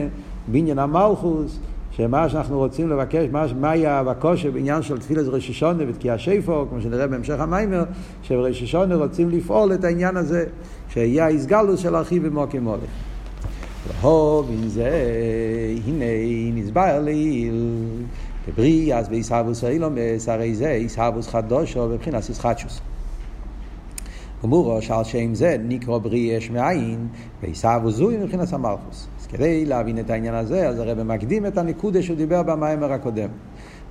בעניין 0.48 0.80
המלכוס, 0.80 1.60
שמה 1.92 2.30
שאנחנו 2.30 2.58
רוצים 2.58 2.90
לבקש, 2.90 3.28
מה, 3.32 3.46
מה 3.60 3.72
היה 3.72 4.04
בקושי 4.04 4.50
בעניין 4.50 4.82
של 4.82 4.98
תפילת 4.98 5.26
ראש 5.28 5.50
השונה 5.50 5.84
ותקיע 5.88 6.18
שיפו, 6.18 6.66
כמו 6.70 6.82
שנראה 6.82 7.08
בהמשך 7.08 7.40
המיימר, 7.40 7.84
שבראש 8.24 8.64
השונה 8.64 8.96
רוצים 8.96 9.30
לפעול 9.30 9.74
את 9.74 9.84
העניין 9.84 10.18
הזה, 10.18 10.46
שיהיה 10.90 11.26
האיסגלוס 11.26 11.80
של 11.80 11.96
אחי 11.96 12.20
ומוקים 12.24 12.66
הולך. 12.66 12.82
והוב 14.02 14.50
עם 14.52 14.68
זה, 14.68 14.92
הנה 15.88 16.06
נסבר 16.54 17.00
לעיל. 17.04 17.76
בברי 18.50 18.94
אז 18.94 19.10
בעיסאוווס 19.10 19.64
אילומס, 19.64 20.30
הרי 20.30 20.56
זה 20.56 20.70
עיסאוווס 20.70 21.28
חדושו 21.28 21.90
בבחינת 21.90 22.30
איסחטשוס. 22.30 22.82
גמורו 24.44 24.82
שעל 24.82 25.04
שם 25.04 25.36
זה 25.36 25.56
נקרא 25.60 25.98
ברי 25.98 26.20
יש 26.20 26.52
מאין, 26.52 27.08
ועיסאוווס 27.42 27.96
זוי 27.96 28.18
מבחינת 28.18 28.54
המלכוס. 28.54 29.08
אז 29.22 29.28
כדי 29.28 29.66
להבין 29.66 30.00
את 30.00 30.10
העניין 30.10 30.34
הזה, 30.34 30.70
אז 30.70 30.80
הרב 30.80 31.04
מקדים 31.04 31.46
את 31.46 31.58
הנקודה 31.58 32.02
שהוא 32.02 32.18
דיבר 32.18 32.44
במיימר 32.44 32.94
הקודם. 32.94 33.30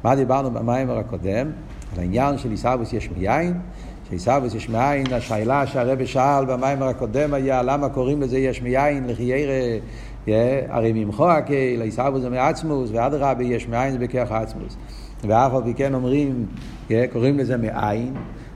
מה 0.04 0.16
דיברנו 0.16 0.50
במיימר 0.50 0.98
הקודם? 0.98 1.50
על 1.92 2.00
העניין 2.00 2.38
של 2.38 2.50
עיסאוווס 2.50 2.92
יש 2.92 3.10
מיין, 3.10 3.54
שעיסאוווס 4.08 4.54
יש 4.54 4.68
מאין, 4.68 5.12
השאלה 5.12 5.66
שהרבא 5.66 6.04
שאל 6.04 6.44
במיימר 6.44 6.86
הקודם 6.88 7.34
היה 7.34 7.62
למה 7.62 7.88
קוראים 7.88 8.22
לזה 8.22 8.38
יש 8.38 8.62
מיין 8.62 9.06
לחיירה 9.06 9.78
הרי 10.68 10.92
ממחו 10.94 11.30
הקהיל, 11.30 11.82
זה 12.16 12.30
מעצמוס, 12.30 12.90
ואדרבה 12.92 13.44
יש 13.44 13.68
מאין 13.68 13.92
זה 13.92 13.98
בכרך 13.98 14.32
עצמוס. 14.32 14.76
ואף 15.24 15.54
על 15.54 15.62
פי 15.64 15.74
כן 15.74 15.94
אומרים, 15.94 16.46
קוראים 17.12 17.38
לזה 17.38 17.56
מאין, 17.56 18.14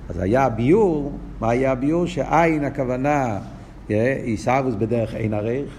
אז 0.09 0.19
היה 0.19 0.49
ביור, 0.49 1.13
מה 1.41 1.51
היה 1.51 1.73
הביור? 1.73 2.07
שעין 2.07 2.65
הכוונה 2.65 3.39
עיסאוווס 4.25 4.75
בדרך 4.75 5.15
אין 5.15 5.35
ערך, 5.35 5.71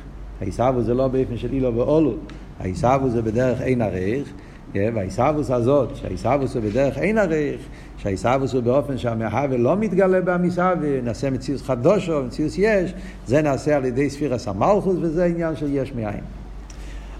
העיסאוווס 0.41 0.85
זה 0.85 0.93
לא 0.93 1.07
באופן 1.07 1.37
של 1.37 1.53
אילו 1.53 1.75
ואולו, 1.75 2.13
העיסאוווס 2.59 3.11
זה 3.11 3.21
בדרך 3.21 3.61
אין 3.61 3.81
ערך, 3.81 4.33
והעיסאוווס 4.73 5.51
הזאת, 5.51 5.95
שהעיסאוווס 5.95 6.55
הוא 6.55 6.63
בדרך 6.63 6.97
אין 6.97 7.17
ערך, 7.17 7.59
שהעיסאוווס 7.97 8.53
הוא 8.53 8.63
באופן 8.63 8.97
שהמהווה 8.97 9.57
לא 9.57 9.77
מתגלה 9.77 10.21
במסאווה, 10.21 11.01
נעשה 11.03 11.29
מציאות 11.29 11.61
חדושו, 11.61 12.23
מציאות 12.23 12.51
יש, 12.57 12.93
זה 13.27 13.41
נעשה 13.41 13.75
על 13.75 13.85
ידי 13.85 14.09
ספירס 14.09 14.47
המלכוס, 14.47 14.95
וזה 15.01 15.25
עניין 15.25 15.55
של 15.55 15.67
יש 15.69 15.93
מאין. 15.93 16.23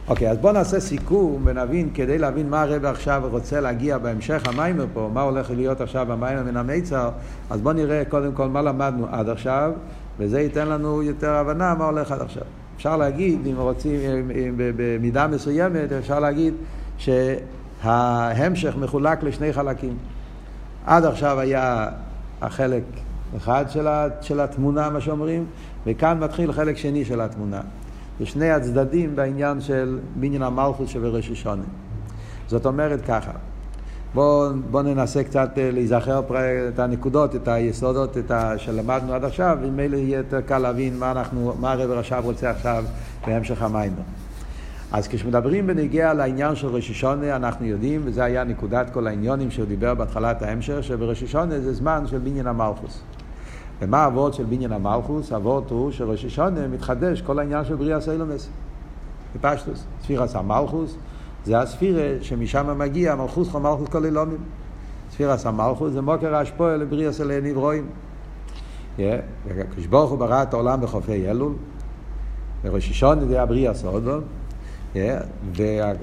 אוקיי, 0.08 0.30
אז 0.30 0.38
בואו 0.38 0.53
נעשה 0.53 0.80
סיכום 0.80 1.42
ונבין, 1.46 1.89
כדי 1.94 2.18
להבין 2.18 2.50
מה 2.50 2.62
הרב 2.62 2.86
עכשיו 2.86 3.24
רוצה 3.32 3.62
להגיע 3.62 3.98
בהמשך 3.98 4.48
המיימר 4.48 4.86
פה, 4.94 5.10
מה 5.13 5.22
הולך 5.22 5.51
להיות 5.51 5.82
עכשיו 5.82 6.06
במיימר 6.10 6.44
מן 6.44 6.58
המיצר, 6.58 7.10
אז 7.50 7.62
בואו 7.62 7.74
נראה 7.74 8.06
קודם 8.10 8.32
כל 8.32 8.48
מה 8.48 8.62
למדנו 8.62 9.08
עד 9.12 9.30
עכשיו, 9.30 9.72
וזה 10.20 10.42
ייתן 10.42 10.68
לנו 10.68 11.03
יותר 11.03 11.32
הבנה 11.32 11.75
מה 11.75 11.86
הולך 11.86 12.12
עד 12.12 12.22
עכשיו. 12.22 12.44
אפשר 12.75 12.98
להגיד, 12.98 13.39
אם 13.48 13.56
רוצים, 13.58 14.00
במידה 14.75 15.27
מסוימת, 15.27 15.92
אפשר 15.92 16.20
להגיד 16.20 16.53
שההמשך 16.98 18.75
מחולק 18.77 19.24
לשני 19.24 19.53
חלקים. 19.53 19.98
עד 20.85 21.05
עכשיו 21.05 21.39
היה 21.39 21.87
החלק 22.41 22.83
אחד 23.37 23.65
של, 23.69 23.87
של 24.21 24.39
התמונה, 24.39 24.89
מה 24.89 25.01
שאומרים, 25.01 25.45
וכאן 25.85 26.19
מתחיל 26.19 26.51
חלק 26.51 26.77
שני 26.77 27.05
של 27.05 27.21
התמונה. 27.21 27.61
זה 28.19 28.25
שני 28.25 28.49
הצדדים 28.49 29.15
בעניין 29.15 29.61
של 29.61 29.99
בניין 30.15 30.41
המלכות 30.41 30.87
שבראש 30.87 31.29
השונה. 31.31 31.63
זאת 32.47 32.65
אומרת 32.65 33.01
ככה, 33.07 33.31
בואו 34.13 34.49
בוא 34.71 34.81
ננסה 34.81 35.23
קצת 35.23 35.49
אה, 35.57 35.71
להיזכר 35.71 36.21
את 36.73 36.79
הנקודות, 36.79 37.35
את 37.35 37.47
היסודות 37.47 38.17
את 38.17 38.31
ה, 38.31 38.57
שלמדנו 38.57 39.13
עד 39.13 39.23
עכשיו, 39.23 39.57
וממילא 39.61 39.95
יהיה 39.97 40.17
יותר 40.17 40.41
קל 40.41 40.57
להבין 40.57 40.99
מה, 40.99 41.11
אנחנו, 41.11 41.53
מה 41.59 41.71
הרב 41.71 41.91
רש"ב 41.91 42.21
רוצה 42.23 42.49
עכשיו 42.49 42.83
בהמשך 43.27 43.61
המיימר. 43.61 44.01
אז 44.93 45.07
כשמדברים 45.07 45.67
בנגיע 45.67 46.13
לעניין 46.13 46.55
של 46.55 46.67
ראש 46.67 46.89
השונה, 46.89 47.35
אנחנו 47.35 47.65
יודעים, 47.65 48.01
וזה 48.05 48.23
היה 48.23 48.43
נקודת 48.43 48.89
כל 48.89 49.07
העניונים 49.07 49.51
שהוא 49.51 49.65
דיבר 49.65 49.93
בהתחלת 49.93 50.41
ההמשך, 50.41 50.83
שבראש 50.83 51.23
השונה 51.23 51.59
זה 51.59 51.73
זמן 51.73 52.03
של 52.07 52.17
בניין 52.17 52.47
המלכוס. 52.47 53.01
ומה 53.81 54.03
האבות 54.03 54.33
של 54.33 54.43
בניין 54.43 54.71
המלכוס? 54.71 55.31
האבות 55.31 55.69
הוא 55.69 55.91
שראש 55.91 56.25
השונה 56.25 56.67
מתחדש 56.67 57.21
כל 57.21 57.39
העניין 57.39 57.65
של 57.65 57.75
בריאה 57.75 58.01
סיילומס. 58.01 58.50
בפשטוס. 59.35 59.85
ספירס 60.03 60.35
המלכוס 60.35 60.95
זה 61.45 61.59
הספירה 61.59 62.07
שמשם 62.21 62.77
מגיע 62.77 63.15
מלכוס 63.15 63.50
חו 63.50 63.59
מלכוס 63.59 63.89
כל 63.89 64.05
אילומים. 64.05 64.43
ספירס 65.12 65.45
המלכוס 65.45 65.93
זה 65.93 66.01
מוקר 66.01 66.35
ההשפועה 66.35 66.77
לבריאה 66.77 67.13
של 67.13 67.39
נברואים. 67.43 67.88
כשברוך 69.77 70.12
הוא 70.12 70.19
ברא 70.19 70.43
את 70.43 70.53
העולם 70.53 70.81
בחופי 70.81 71.29
אלול, 71.29 71.53
וראש 72.63 72.89
השונה 72.89 73.25
זה 73.25 73.41
הבריאה 73.41 73.73
סודום. 73.73 74.21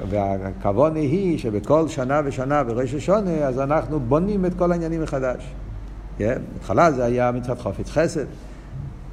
והכוונה 0.08 0.98
היא 0.98 1.38
שבכל 1.38 1.88
שנה 1.88 2.20
ושנה 2.24 2.64
בראש 2.64 2.94
השונה, 2.94 3.30
אז 3.30 3.60
אנחנו 3.60 4.00
בונים 4.00 4.46
את 4.46 4.54
כל 4.54 4.72
העניינים 4.72 5.02
מחדש. 5.02 5.54
בהתחלה 6.18 6.92
זה 6.92 7.04
היה 7.04 7.32
מצד 7.32 7.58
חופץ 7.58 7.90
חסד, 7.90 8.24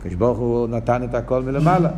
כשברוך 0.03 0.38
הוא 0.38 0.67
נתן 0.67 1.03
את 1.03 1.15
הכל 1.15 1.43
מלמעלה. 1.43 1.89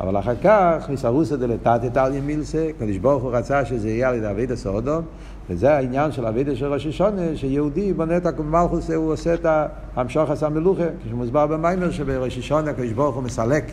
אבל 0.00 0.18
אחר 0.18 0.34
כך, 0.42 0.90
מסרוסא 0.90 1.36
דלתתא 1.36 1.98
על 1.98 2.14
ימילסא, 2.14 2.68
קדוש 2.78 2.96
ברוך 2.96 3.22
הוא 3.22 3.32
רצה 3.32 3.64
שזה 3.64 3.88
יהיה 3.88 4.08
על 4.08 4.14
ידי 4.14 4.30
אבידע 4.30 4.56
סודום, 4.56 5.04
וזה 5.50 5.76
העניין 5.76 6.12
של 6.12 6.26
אבידע 6.26 6.56
של 6.56 6.72
ראש 6.72 6.86
השונה, 6.86 7.22
שיהודי 7.34 7.92
בונה 7.92 8.16
את 8.16 8.26
המלכוס, 8.26 8.90
הוא 8.90 9.12
עושה 9.12 9.34
את 9.34 9.46
המשוך 9.96 10.30
עשה 10.30 10.48
מלוכה, 10.48 10.84
כשמוסבר 11.04 11.46
במיימר 11.46 11.90
שבראש 11.90 12.38
השונה, 12.38 12.72
קדוש 12.72 12.92
ברוך 12.92 13.14
הוא 13.14 13.22
מסלק 13.22 13.64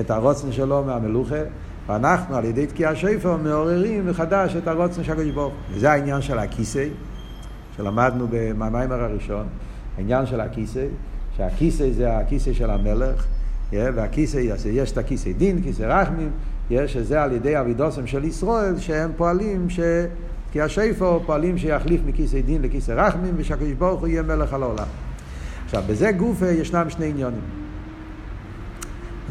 את 0.00 0.10
הרוצן 0.10 0.52
שלו 0.52 0.82
מהמלוכה, 0.86 1.40
ואנחנו 1.86 2.36
על 2.36 2.44
ידי 2.44 2.66
תקיע 2.66 2.94
שפר 2.94 3.36
מעוררים 3.36 4.06
מחדש 4.06 4.56
את 4.56 4.68
הרוצן 4.68 5.04
של 5.04 5.12
הקדוש 5.12 5.30
ברוך 5.30 5.52
הוא. 5.52 5.76
וזה 5.76 5.92
העניין 5.92 6.22
של 6.22 6.38
הכיסא, 6.38 6.86
שלמדנו 7.76 8.26
במיימר 8.30 9.04
הראשון, 9.04 9.46
העניין 9.98 10.26
של 10.26 10.40
הכיסא, 10.40 10.86
שהכיסא 11.36 11.90
זה 11.92 12.16
הכיסא 12.18 12.52
של 12.52 12.70
המלך, 12.70 13.26
והכיסא, 13.72 14.40
יש 14.66 14.92
את 14.92 14.98
הכיסא 14.98 15.32
דין, 15.32 15.62
כיסא 15.62 15.82
רחמים, 15.82 16.30
שזה 16.86 17.22
על 17.22 17.32
ידי 17.32 17.60
אבידוסם 17.60 18.06
של 18.06 18.24
ישראל, 18.24 18.78
שהם 18.78 19.10
פועלים 19.16 19.70
ש... 19.70 19.80
כי 20.52 20.60
השפר 20.60 21.18
פועלים 21.26 21.58
שיחליף 21.58 22.00
מכיסא 22.06 22.40
דין 22.40 22.62
לכיסא 22.62 22.92
רחמים, 22.92 23.34
ושהקדוש 23.36 23.72
ברוך 23.72 24.00
הוא 24.00 24.08
יהיה 24.08 24.22
מלך 24.22 24.52
על 24.52 24.62
העולם. 24.62 24.86
עכשיו, 25.64 25.82
בזה 25.86 26.12
גופה 26.12 26.46
ישנם 26.46 26.90
שני 26.90 27.06
עניונים. 27.06 27.61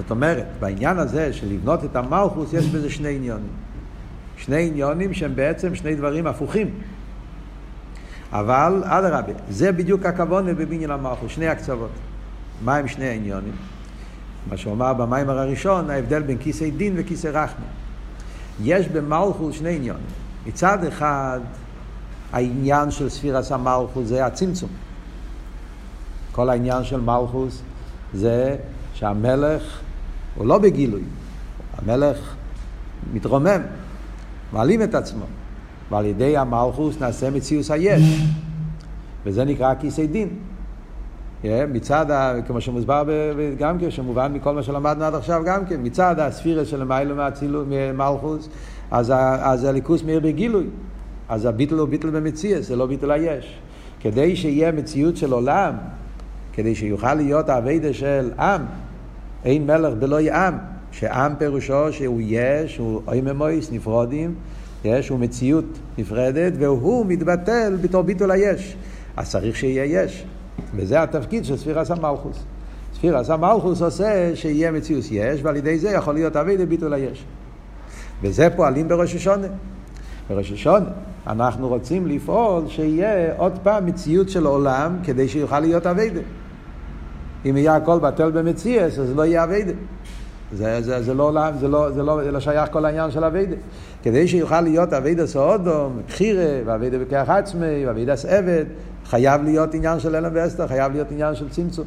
זאת 0.01 0.11
אומרת, 0.11 0.45
בעניין 0.59 0.99
הזה 0.99 1.33
של 1.33 1.47
לבנות 1.53 1.83
את 1.83 1.95
המלכוס, 1.95 2.53
יש 2.53 2.67
בזה 2.67 2.89
שני 2.89 3.15
עניונים. 3.15 3.51
שני 4.37 4.67
עניונים 4.67 5.13
שהם 5.13 5.35
בעצם 5.35 5.75
שני 5.75 5.95
דברים 5.95 6.27
הפוכים. 6.27 6.69
אבל 8.31 8.83
אדרבה, 8.85 9.33
זה 9.49 9.71
בדיוק 9.71 10.05
הכוונה 10.05 10.53
בבניין 10.53 10.91
המלכוס, 10.91 11.31
שני 11.31 11.47
הקצוות. 11.47 11.89
מה 12.63 12.75
הם 12.75 12.87
שני 12.87 13.05
העניונים? 13.05 13.53
מה 14.49 14.57
שהוא 14.57 14.73
אמר 14.73 14.93
במיימר 14.93 15.39
הראשון, 15.39 15.89
ההבדל 15.89 16.21
בין 16.21 16.37
כיסא 16.37 16.69
דין 16.77 16.93
וכיסא 16.97 17.27
רחמה. 17.27 17.65
יש 18.63 18.87
במלכוס 18.87 19.55
שני 19.55 19.75
עניונים. 19.75 20.05
מצד 20.45 20.83
אחד, 20.83 21.39
העניין 22.33 22.91
של 22.91 23.09
ספירס 23.09 23.51
המלכוס 23.51 24.07
זה 24.07 24.25
הצמצום. 24.25 24.69
כל 26.31 26.49
העניין 26.49 26.83
של 26.83 27.01
מלכוס 27.01 27.61
זה 28.13 28.55
שהמלך 28.93 29.81
הוא 30.35 30.47
לא 30.47 30.57
בגילוי, 30.57 31.01
המלך 31.77 32.35
מתרומם, 33.13 33.61
מעלים 34.53 34.81
את 34.81 34.95
עצמו, 34.95 35.25
ועל 35.91 36.05
ידי 36.05 36.37
המלכוס 36.37 37.01
נעשה 37.01 37.29
מציאוס 37.29 37.71
היש, 37.71 38.21
וזה 39.25 39.45
נקרא 39.45 39.73
כיסא 39.79 40.05
דין. 40.05 40.29
מצד, 41.43 42.11
ה, 42.11 42.33
כמו 42.47 42.61
שמוסבר 42.61 43.03
גם 43.57 43.79
כן, 43.79 43.91
שמובן 43.91 44.33
מכל 44.33 44.55
מה 44.55 44.63
שלמדנו 44.63 45.03
עד 45.03 45.15
עכשיו 45.15 45.41
גם 45.45 45.65
כן, 45.65 45.79
מצד 45.83 46.19
הספירה 46.19 46.65
של 46.65 46.83
מיילו 46.83 47.15
מלכוס, 47.93 48.49
אז, 48.91 49.13
אז 49.41 49.63
הליכוס 49.63 50.03
מאיר 50.03 50.19
בגילוי. 50.19 50.67
אז 51.29 51.45
הביטל 51.45 51.75
הוא 51.75 51.87
ביטל 51.87 52.09
במציאס, 52.09 52.67
זה 52.67 52.75
לא 52.75 52.85
ביטל 52.85 53.11
היש. 53.11 53.59
כדי 53.99 54.35
שיהיה 54.35 54.71
מציאות 54.71 55.17
של 55.17 55.31
עולם, 55.31 55.73
כדי 56.53 56.75
שיוכל 56.75 57.13
להיות 57.13 57.49
האביידה 57.49 57.93
של 57.93 58.31
עם, 58.39 58.61
אין 59.45 59.67
מלך 59.67 59.93
בלא 59.99 60.19
עם, 60.19 60.53
שעם 60.91 61.35
פירושו 61.37 61.93
שהוא 61.93 62.21
יש, 62.23 62.77
הוא 62.77 63.01
אוי 63.07 63.21
ממויס, 63.21 63.71
נפרודים, 63.71 64.35
יש, 64.85 65.09
הוא 65.09 65.19
מציאות 65.19 65.65
נפרדת, 65.97 66.53
והוא 66.59 67.05
מתבטל 67.05 67.77
בתור 67.81 68.01
ביטול 68.01 68.31
היש. 68.31 68.75
אז 69.17 69.31
צריך 69.31 69.55
שיהיה 69.55 70.03
יש. 70.03 70.25
וזה 70.75 71.03
התפקיד 71.03 71.45
של 71.45 71.57
ספירס 71.57 71.91
המלכוס. 71.91 72.43
ספירס 72.93 73.29
המלכוס 73.29 73.81
עושה 73.81 74.35
שיהיה 74.35 74.71
מציאות 74.71 75.03
יש, 75.11 75.39
ועל 75.43 75.55
ידי 75.55 75.79
זה 75.79 75.89
יכול 75.89 76.13
להיות 76.13 76.35
אבי 76.35 76.57
לביטול 76.57 76.93
היש. 76.93 77.23
וזה 78.21 78.49
פועלים 78.55 78.87
בראש 78.87 79.15
השונה. 79.15 79.47
בראש 80.29 80.51
השונה 80.51 80.89
אנחנו 81.27 81.67
רוצים 81.67 82.07
לפעול 82.07 82.63
שיהיה 82.67 83.33
עוד 83.37 83.59
פעם 83.63 83.85
מציאות 83.85 84.29
של 84.29 84.45
עולם 84.45 84.97
כדי 85.03 85.27
שיוכל 85.27 85.59
להיות 85.59 85.87
אביידה. 85.87 86.21
אם 87.45 87.57
יהיה 87.57 87.75
הכל 87.75 87.99
בטל 87.99 88.31
במציאס, 88.31 88.99
אז 88.99 89.15
לא 89.15 89.25
יהיה 89.25 89.43
אביידה. 89.43 89.71
זה, 90.53 90.81
זה, 90.81 91.01
זה, 91.01 91.13
לא 91.13 91.31
זה, 91.59 91.67
לא, 91.67 91.91
זה, 91.91 92.03
לא, 92.03 92.23
זה 92.23 92.31
לא 92.31 92.39
שייך 92.39 92.71
כל 92.71 92.85
העניין 92.85 93.11
של 93.11 93.23
אביידה. 93.23 93.55
כדי 94.03 94.27
שיוכל 94.27 94.61
להיות 94.61 94.93
אביידה 94.93 95.27
סעודום, 95.27 96.01
בחירה, 96.07 96.61
ואביידה 96.65 96.97
בכח 96.99 97.25
עצמי, 97.27 97.85
ואביידה 97.85 98.13
עבד, 98.27 98.65
חייב 99.05 99.43
להיות 99.43 99.73
עניין 99.73 99.99
של 99.99 100.15
אלם 100.15 100.31
ואסתר, 100.33 100.67
חייב 100.67 100.91
להיות 100.91 101.11
עניין 101.11 101.35
של 101.35 101.49
צמצום. 101.49 101.85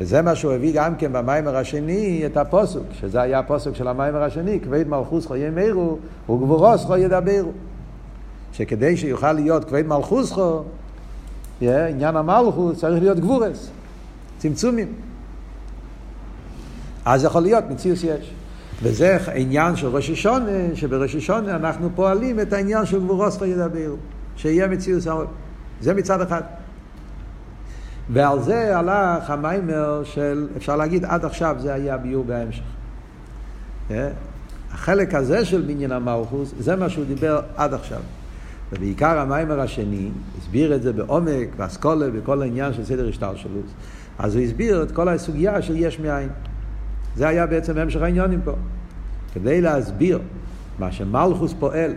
וזה 0.00 0.22
מה 0.22 0.34
שהוא 0.34 0.52
הביא 0.52 0.72
גם 0.74 0.94
כן 0.96 1.12
במיימר 1.12 1.56
השני, 1.56 2.22
את 2.26 2.36
הפוסוק, 2.36 2.84
שזה 2.92 3.20
היה 3.20 3.38
הפוסוק 3.38 3.74
של 3.74 3.88
המיימר 3.88 4.22
השני, 4.22 4.60
כבד 4.60 4.88
מלכוס 4.88 5.26
חו 5.26 5.36
ימירו, 5.36 5.98
וגבורוס 6.30 6.84
חו 6.84 6.96
ידברו. 6.96 7.50
שכדי 8.52 8.96
שיוכל 8.96 9.32
להיות 9.32 9.64
כבד 9.64 9.86
מלכוס 9.86 10.32
חו, 10.32 10.62
עניין 11.60 12.16
המלכוס 12.16 12.78
צריך 12.78 13.02
להיות 13.02 13.20
גבורס, 13.20 13.70
צמצומים. 14.40 14.92
אז 17.04 17.24
יכול 17.24 17.42
להיות 17.42 17.64
מציאות 17.70 17.98
שיש. 17.98 18.32
וזה 18.82 19.18
עניין 19.34 19.76
של 19.76 19.86
ראש 19.86 20.10
השונה, 20.10 20.74
שבראש 20.74 21.14
השונה 21.14 21.56
אנחנו 21.56 21.90
פועלים 21.94 22.40
את 22.40 22.52
העניין 22.52 22.86
של 22.86 23.00
גבורוס 23.00 23.38
חו 23.38 23.44
ידברו, 23.44 23.96
שיהיה 24.36 24.66
מציאות, 24.66 25.02
זה 25.80 25.94
מצד 25.94 26.20
אחד. 26.20 26.42
ועל 28.12 28.40
זה 28.42 28.78
הלך 28.78 29.30
המיימר 29.30 30.04
של, 30.04 30.48
אפשר 30.56 30.76
להגיד 30.76 31.04
עד 31.04 31.24
עכשיו 31.24 31.56
זה 31.58 31.74
היה 31.74 31.96
ביור 31.96 32.24
בהמשך. 32.24 32.62
אה? 33.90 34.08
החלק 34.72 35.14
הזה 35.14 35.44
של 35.44 35.60
בניין 35.60 35.92
המלכוס, 35.92 36.54
זה 36.58 36.76
מה 36.76 36.88
שהוא 36.88 37.04
דיבר 37.04 37.40
עד 37.56 37.74
עכשיו. 37.74 38.00
ובעיקר 38.72 39.18
המיימר 39.18 39.60
השני, 39.60 40.08
הסביר 40.38 40.74
את 40.74 40.82
זה 40.82 40.92
בעומק, 40.92 41.48
באסכולה, 41.56 42.10
בכל 42.10 42.42
העניין 42.42 42.72
של 42.72 42.84
סדר 42.84 43.08
השתלשלות. 43.08 43.66
אז 44.22 44.34
הוא 44.36 44.44
הסביר 44.44 44.82
את 44.82 44.90
כל 44.90 45.08
הסוגיה 45.08 45.62
של 45.62 45.76
יש 45.76 46.00
מאין. 46.00 46.28
זה 47.16 47.28
היה 47.28 47.46
בעצם 47.46 47.78
המשך 47.78 48.02
העניונים 48.02 48.40
פה. 48.44 48.52
כדי 49.34 49.60
להסביר 49.60 50.18
מה 50.78 50.92
שמלכוס 50.92 51.54
פועל, 51.58 51.92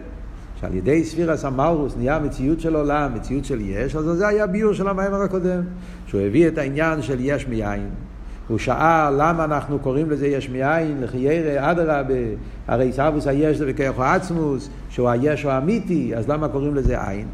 שעל 0.62 0.74
ידי 0.76 1.04
ספירס 1.04 1.46
המלכוס 1.46 1.98
נהיה 1.98 2.20
מציאות 2.20 2.60
של 2.60 2.76
עולם, 2.76 3.14
מציאות 3.14 3.46
של 3.46 3.62
יש, 3.62 3.96
אז 3.96 4.06
זה 4.06 4.28
היה 4.28 4.48
ביור 4.48 4.74
של 4.74 4.88
המיימר 4.88 5.22
הקודם, 5.22 5.62
שהוא 6.08 6.22
הביא 6.22 6.48
את 6.48 6.58
העניין 6.58 7.02
של 7.02 7.18
יש 7.20 7.48
מאין. 7.48 7.90
הוא 8.48 8.58
שאל 8.58 9.14
למה 9.18 9.44
אנחנו 9.44 9.80
קוראים 9.80 10.10
לזה 10.10 10.28
יש 10.28 10.50
מאין, 10.50 11.02
לחיירא, 11.02 11.72
אדרבה, 11.72 12.14
הרי 12.68 12.94
סבוס 12.94 13.28
היש 13.28 13.58
זה 13.58 13.66
בכיח 13.66 14.00
עצמוס, 14.00 14.70
שהוא 14.90 15.10
היש 15.10 15.46
האמיתי, 15.46 16.16
אז 16.16 16.30
למה 16.30 16.48
קוראים 16.48 16.76
לזה 16.76 17.08
עין? 17.10 17.28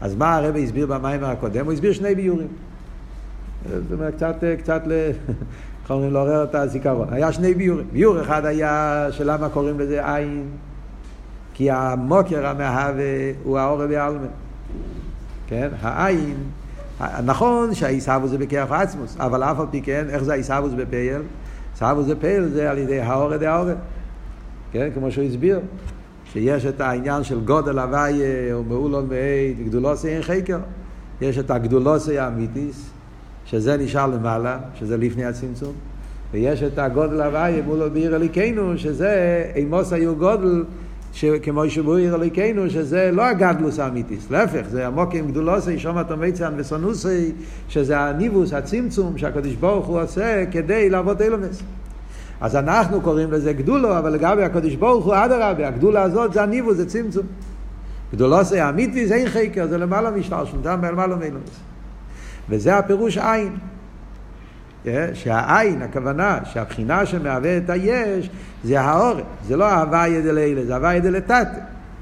אז 0.00 0.14
מה 0.14 0.36
הרב 0.36 0.56
הסביר 0.56 0.86
במיימר 0.86 1.26
הקודם? 1.26 1.64
הוא 1.64 1.72
הסביר 1.72 1.92
שני 1.92 2.14
ביורים. 2.14 2.48
זאת 3.68 3.92
אומרת, 3.92 4.14
קצת, 4.14 4.36
קצת 4.58 4.82
ל... 4.86 5.10
אומרים, 5.90 6.12
לעורר 6.12 6.44
את 6.44 6.54
הזיכרון. 6.54 7.08
היה 7.10 7.32
שני 7.32 7.54
ביורים. 7.54 7.86
ביור 7.92 8.20
אחד 8.20 8.44
היה 8.44 9.06
שלמה 9.10 9.48
קוראים 9.48 9.80
לזה 9.80 10.14
עין, 10.14 10.48
כי 11.54 11.70
המוקר 11.70 12.46
המהווה 12.46 13.32
הוא 13.44 13.58
האור 13.58 13.86
בעלמה. 13.86 14.26
כן? 15.46 15.68
העין, 15.82 16.34
נכון 17.24 17.74
שהעיסאוו 17.74 18.28
זה 18.28 18.38
בכיח 18.38 18.72
עצמוס, 18.72 19.16
אבל 19.18 19.42
אף 19.42 19.60
על 19.60 19.66
פי 19.70 19.82
כן, 19.82 20.06
איך 20.08 20.22
זה 20.22 20.32
העיסאוו 20.32 20.68
זה 20.68 20.76
בפייל? 20.76 21.22
עיסאוו 21.72 22.02
זה 22.02 22.20
פייל 22.20 22.48
זה 22.48 22.70
על 22.70 22.78
ידי 22.78 23.00
האור 23.00 23.36
דהאור. 23.36 23.68
כן? 24.72 24.88
כמו 24.94 25.10
שהוא 25.10 25.24
הסביר. 25.24 25.60
שיש 26.32 26.66
את 26.66 26.80
העניין 26.80 27.24
של 27.24 27.40
גודל 27.40 27.78
הוויה, 27.78 28.54
או 28.54 28.64
מעולון 28.64 29.08
מעיד, 29.08 29.68
גדולוסי 29.68 30.08
אין 30.08 30.22
חקר. 30.22 30.58
יש 31.20 31.38
את 31.38 31.50
הגדולוסי 31.50 32.18
האמיתיס, 32.18 32.90
שזה 33.44 33.76
נשאר 33.76 34.06
למעלה, 34.06 34.58
שזה 34.74 34.96
לפני 34.96 35.24
הצמצום. 35.24 35.72
ויש 36.32 36.62
את 36.62 36.78
הגודל 36.78 37.22
הוויה 37.22 37.62
מולו 37.62 37.90
בעיר 37.90 38.16
אליקנו, 38.16 38.78
שזה 38.78 39.44
אימוס 39.56 39.92
היו 39.92 40.16
גודל 40.16 40.64
כמו 41.42 41.70
שבויר 41.70 42.14
אליקנו, 42.14 42.70
שזה 42.70 43.10
לא 43.12 43.22
הגדלוס 43.22 43.78
האמיתיס, 43.78 44.30
להפך, 44.30 44.62
זה 44.70 44.86
עמוקים 44.86 45.30
גדולוסי, 45.30 45.78
שומת 45.78 46.10
המיצן 46.10 46.52
וסונוסי, 46.56 47.32
שזה 47.68 48.00
הניבוס, 48.00 48.52
הצמצום 48.52 49.18
שהקדוש 49.18 49.54
ברוך 49.54 49.86
הוא 49.86 50.02
עושה 50.02 50.44
כדי 50.50 50.90
לעבוד 50.90 51.22
אילומס. 51.22 51.62
אז 52.40 52.56
אנחנו 52.56 53.00
קוראים 53.00 53.32
לזה 53.32 53.52
גדולו, 53.52 53.98
אבל 53.98 54.12
לגבי 54.12 54.42
הקדוש 54.42 54.74
ברוך 54.74 55.04
הוא 55.04 55.14
אדרבה, 55.14 55.68
הגדולה 55.68 56.02
הזאת 56.02 56.32
זה 56.32 56.42
הניבוס, 56.42 56.76
זה 56.76 56.86
צמצום. 56.86 57.26
גדולוסי 58.12 58.60
האמיתי 58.60 59.06
זה 59.06 59.14
אין 59.14 59.28
חקר, 59.28 59.66
זה 59.66 59.78
למעלה 59.78 60.10
משתלשלות, 60.10 60.62
זה 60.62 60.68
למעלה 60.70 61.16
מאילומס. 61.16 61.73
וזה 62.48 62.76
הפירוש 62.76 63.18
עין. 63.18 63.56
שהעין, 65.14 65.82
הכוונה, 65.82 66.38
שהבחינה 66.44 67.06
שמהווה 67.06 67.56
את 67.56 67.70
היש, 67.70 68.30
זה 68.64 68.80
האור, 68.80 69.20
זה 69.46 69.56
לא 69.56 69.72
הוויה 69.72 70.20
דלילה, 70.20 70.64
זה 70.64 70.74
הוויה 70.74 71.00
דלתתא. 71.00 71.42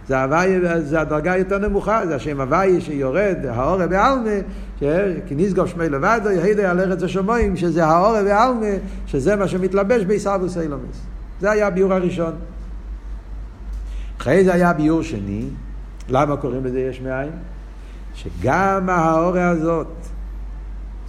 זה 0.09 0.23
הוויה, 0.23 0.81
זה 0.81 1.01
הדרגה 1.01 1.37
יותר 1.37 1.59
נמוכה, 1.59 2.07
זה 2.07 2.15
השם 2.15 2.41
הוויה 2.41 2.81
שיורד, 2.81 3.37
האור 3.49 3.87
בעלמה, 3.87 4.31
כי 4.79 5.35
נסגוב 5.37 5.67
שמי 5.67 5.89
לבדו, 5.89 6.31
יהידי 6.31 6.65
על 6.65 6.81
ארץ 6.81 7.03
השמיים, 7.03 7.57
שזה 7.57 7.87
האור 7.87 8.23
בעלמה, 8.23 8.67
שזה 9.07 9.37
מה 9.37 9.49
שמתלבש 9.49 10.05
בעיסאוווס 10.05 10.59
אילומס. 10.59 11.03
זה 11.41 11.51
היה 11.51 11.67
הביור 11.67 11.93
הראשון. 11.93 12.33
אחרי 14.19 14.45
זה 14.45 14.55
היה 14.55 14.73
ביור 14.73 15.03
שני, 15.03 15.45
למה 16.09 16.37
קוראים 16.37 16.65
לזה 16.65 16.81
יש 16.81 17.01
מאין? 17.01 17.31
שגם 18.15 18.89
האור 18.91 19.39
הזאת, 19.39 20.02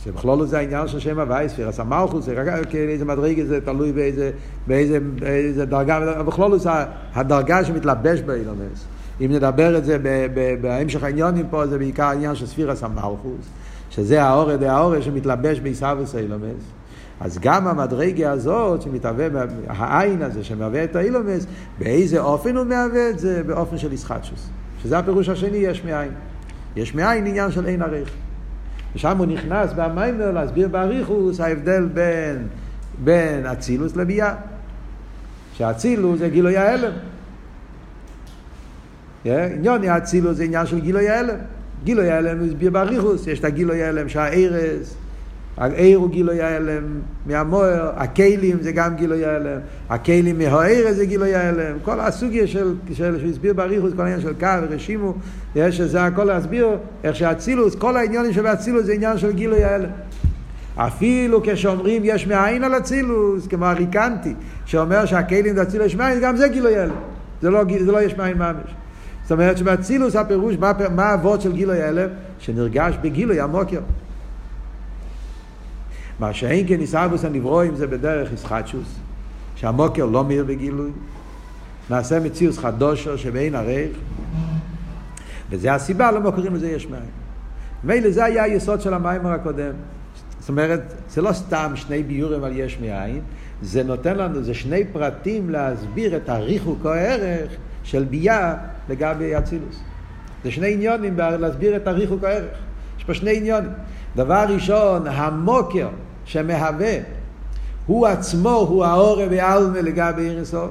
שבכלול 0.04 0.46
זה 0.46 0.58
העניין 0.58 0.88
של 0.88 1.00
שם 1.00 1.20
הווי, 1.20 1.50
ספירס 1.50 1.80
המלכוס, 1.80 2.26
זה 2.26 2.34
רק 2.42 2.76
איזה 2.76 3.06
מדרגה 3.06 3.46
זה 3.46 3.62
תלוי 3.62 3.92
באיזה, 3.92 4.32
באיזה, 4.68 5.00
באיזה 5.20 5.66
דרגה, 5.66 6.24
בכלול 6.24 6.60
זה 6.60 6.70
הדרגה 7.14 7.66
שמתלבש 7.66 8.22
באילומס. 8.22 8.86
אם 9.22 9.32
נדבר 9.32 9.78
את 9.78 9.86
זה 9.86 9.98
בהמשך 10.62 11.04
העניונים 11.04 11.46
פה, 11.50 11.68
זה 11.68 11.78
בעיקר 11.78 12.04
העניין 12.04 12.36
של 12.36 12.46
ספירס 12.46 12.84
המלכוס, 12.84 13.46
שזה 13.90 14.24
האורד 14.24 14.64
האורד 14.64 15.02
שמתלבש 15.02 15.60
בעיסאוויס 15.60 16.16
האילומס. 16.16 16.64
אז 17.20 17.40
גם 17.42 17.68
המדרגה 17.68 18.32
הזאת 18.32 18.82
שמתהווה, 18.82 19.28
העין 19.68 20.22
הזה 20.22 20.44
שמהווה 20.44 20.84
את 20.84 20.96
האילומס, 20.96 21.46
באיזה 21.80 22.22
אופן 22.22 22.58
הוא 22.58 22.66
מהווה 22.66 23.10
את 23.10 23.20
זה? 23.20 23.44
באופן 23.44 23.78
של 23.78 23.94
ישחטשוס. 23.94 24.50
שזה 24.84 24.98
הפירוש 24.98 25.30
השני, 25.30 25.58
יש 25.58 25.84
מאין. 25.86 26.12
יש 26.76 26.96
מאין 26.96 27.28
עניין 27.28 27.52
של 27.52 27.66
אין 27.66 27.82
ערך. 27.82 28.10
ושם 28.96 29.18
הוא 29.18 29.26
נכנס 29.26 29.74
במיימר 29.76 30.32
להסביר 30.32 30.68
באריכוס 30.68 31.40
ההבדל 31.40 31.86
בין, 31.94 32.48
בין 33.04 33.46
אצילוס 33.46 33.96
לביאה. 33.96 34.36
שאצילוס 35.54 36.20
זה 36.20 36.30
גילוי 36.30 36.58
ההלם. 36.58 36.92
עניון 39.26 39.84
האצילוס 39.84 40.38
זה 40.38 40.44
עניין 40.44 40.66
של 40.66 40.80
גילוי 40.80 41.10
ההלם. 41.10 41.38
גילוי 41.84 42.12
ההלם 42.12 42.40
הוא 42.40 42.48
הסביר 42.48 42.72
באריכוס, 42.72 43.28
יש 43.28 43.40
את 43.40 43.46
הגילוי 43.46 43.84
ההלם 43.84 44.10
שהארז 44.10 44.96
העיר 45.58 45.98
הוא 45.98 46.10
גילוי 46.10 46.42
ההלם 46.42 46.84
מהמוער, 47.26 47.92
הכלים 47.96 48.58
זה 48.62 48.72
גם 48.72 48.96
גילוי 48.96 49.26
ההלם, 49.26 49.60
הכלים 49.90 50.38
מהעיר 50.38 50.94
זה 50.94 51.06
גילוי 51.06 51.36
ההלם, 51.36 51.78
כל 51.84 52.00
הסוגיה 52.00 52.48
של, 52.48 52.76
של, 52.94 53.20
שהסביר 53.20 53.54
באריכוס, 53.54 53.94
כל 53.96 54.02
העניין 54.02 54.22
של 54.22 54.34
קו 54.40 54.48
ורשימו, 54.62 55.14
יש 55.56 55.78
שזה 55.78 56.04
הכל 56.04 56.24
להסביר 56.24 56.68
איך 57.04 57.16
שהאצילוס, 57.16 57.76
כל 57.76 57.98
העניינים 57.98 58.34
שבאצילוס 58.34 58.86
זה 58.86 58.94
עניין 58.94 59.18
של 59.18 59.32
גילוי 59.32 59.64
ההלם. 59.64 59.90
אפילו 60.76 61.42
כשאומרים 61.44 62.02
יש 62.06 62.28
מאין 62.28 62.64
על 62.64 62.78
אצילוס, 62.78 63.48
כמו 63.48 63.66
הריקנטי, 63.66 64.34
שאומר 64.66 65.06
שהכלים 65.06 65.56
זה 65.56 65.62
אצילוס 65.62 65.96
מאין, 65.96 66.20
גם 66.22 66.36
זה 66.36 66.48
גילוי 66.48 66.78
ההלם, 66.78 66.96
זה 67.42 67.50
לא, 67.50 67.64
זה 67.86 67.92
לא 67.92 68.02
יש 68.02 68.18
מאין 68.18 68.38
ממש. 68.38 68.76
זאת 69.24 69.32
אומרת 69.32 69.58
שבאצילוס 69.58 70.16
הפירוש, 70.16 70.56
מה, 70.60 70.72
מה 70.96 71.16
של 71.40 71.52
גילוי 71.52 71.82
ההלם? 71.82 72.10
שנרגש 72.40 72.96
בגילוי 73.02 73.40
המוקר. 73.40 73.80
מה 76.20 76.34
שאין 76.34 76.68
כן 76.68 76.80
עיסאוווס 76.80 77.26
הנברואים 77.26 77.76
זה 77.76 77.88
בדרך 77.88 78.34
ישחטשוס, 78.34 78.96
שהמוקר 79.56 80.06
לא 80.06 80.24
מאיר 80.24 80.44
בגילוי, 80.44 80.92
נעשה 81.90 82.20
מציאוס 82.20 82.58
חדושו 82.58 83.18
שבאין 83.18 83.56
ערך, 83.56 83.92
וזה 85.50 85.74
הסיבה 85.74 86.12
למה 86.12 86.32
קוראים 86.32 86.56
לזה 86.56 86.72
יש 86.72 86.88
מים. 86.88 87.12
מילא 87.84 88.12
זה 88.12 88.24
היה 88.24 88.44
היסוד 88.44 88.82
של 88.82 88.94
המיימר 88.94 89.32
הקודם. 89.32 89.74
זאת 90.40 90.50
אומרת, 90.50 90.94
זה 91.10 91.22
לא 91.22 91.34
סתם 91.34 91.72
שני 91.76 92.04
ביורים 92.04 92.44
על 92.44 92.52
יש 92.56 92.80
מאין, 92.82 93.22
זה 93.62 93.84
נותן 93.84 94.18
לנו, 94.18 94.44
זה 94.44 94.54
שני 94.54 94.84
פרטים 94.92 95.50
להסביר 95.50 96.18
את 96.18 96.30
הריחוק 96.30 96.80
או 96.86 96.94
הערך 96.94 97.52
של 97.84 98.04
ביאה 98.04 98.56
לגבי 98.90 99.38
אצילוס. 99.38 99.80
זה 100.44 100.52
שני 100.52 100.74
עניונים 100.74 101.18
להסביר 101.18 101.76
את 101.76 101.88
הריחוק 101.88 102.24
הערך. 102.24 102.58
יש 102.98 103.04
פה 103.04 103.14
שני 103.14 103.38
עניונים. 103.38 103.70
דבר 104.16 104.46
ראשון, 104.50 105.08
המוקר 105.08 105.88
שמהווה 106.26 106.98
הוא 107.86 108.08
עצמו, 108.08 108.50
הוא 108.50 108.86
העורב 108.86 109.28
ועלמה 109.32 109.82
לגבי 109.82 110.22
עיר 110.22 110.42
הסוף. 110.42 110.70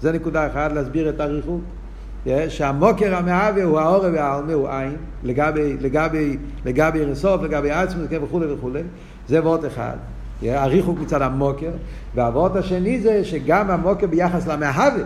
זה 0.00 0.12
נקודה 0.12 0.46
אחת, 0.46 0.72
להסביר 0.72 1.08
את 1.08 1.20
הריחוק. 1.20 1.60
שהמוקר 2.48 3.16
המהווה 3.16 3.64
הוא 3.64 3.80
העורב 3.80 4.12
והעלמה, 4.14 4.52
הוא 4.52 4.68
עין, 4.68 4.96
לגבי, 5.24 5.76
לגבי, 5.80 6.36
לגבי 6.64 6.98
עיר 6.98 7.10
הסוף, 7.10 7.42
לגבי 7.42 7.70
עצמו 7.70 8.02
וכולי 8.10 8.52
וכולי. 8.52 8.82
זה 9.28 9.42
וורט 9.42 9.64
אחד. 9.64 9.96
הריחוק 10.42 10.98
מצד 11.00 11.22
המוקר, 11.22 11.70
והוורט 12.14 12.56
השני 12.56 13.00
זה 13.00 13.24
שגם 13.24 13.70
המוקר 13.70 14.06
ביחס 14.06 14.46
למהווה, 14.46 15.04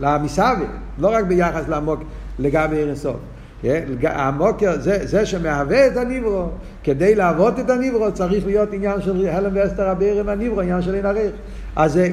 למסהווה, 0.00 0.66
לא 0.98 1.08
רק 1.08 1.24
ביחס 1.24 1.68
למוקר, 1.68 2.04
לגבי 2.38 2.76
עיר 2.76 2.92
הסוף. 2.92 3.16
המוקר, 4.02 4.80
זה, 4.80 5.06
זה 5.06 5.26
שמהווה 5.26 5.86
את 5.86 5.96
הניברו, 5.96 6.44
כדי 6.84 7.14
להוות 7.14 7.58
את 7.58 7.70
הניברו 7.70 8.12
צריך 8.12 8.46
להיות 8.46 8.72
עניין 8.72 9.02
של 9.02 9.28
הלם 9.28 9.50
ואסתר 9.54 9.88
הבערם 9.88 10.28
הניברו, 10.28 10.60
עניין 10.60 10.82
של 10.82 10.94
אין 10.94 11.06
עריך. 11.06 11.32
אז 11.76 11.92
זה, 11.92 12.12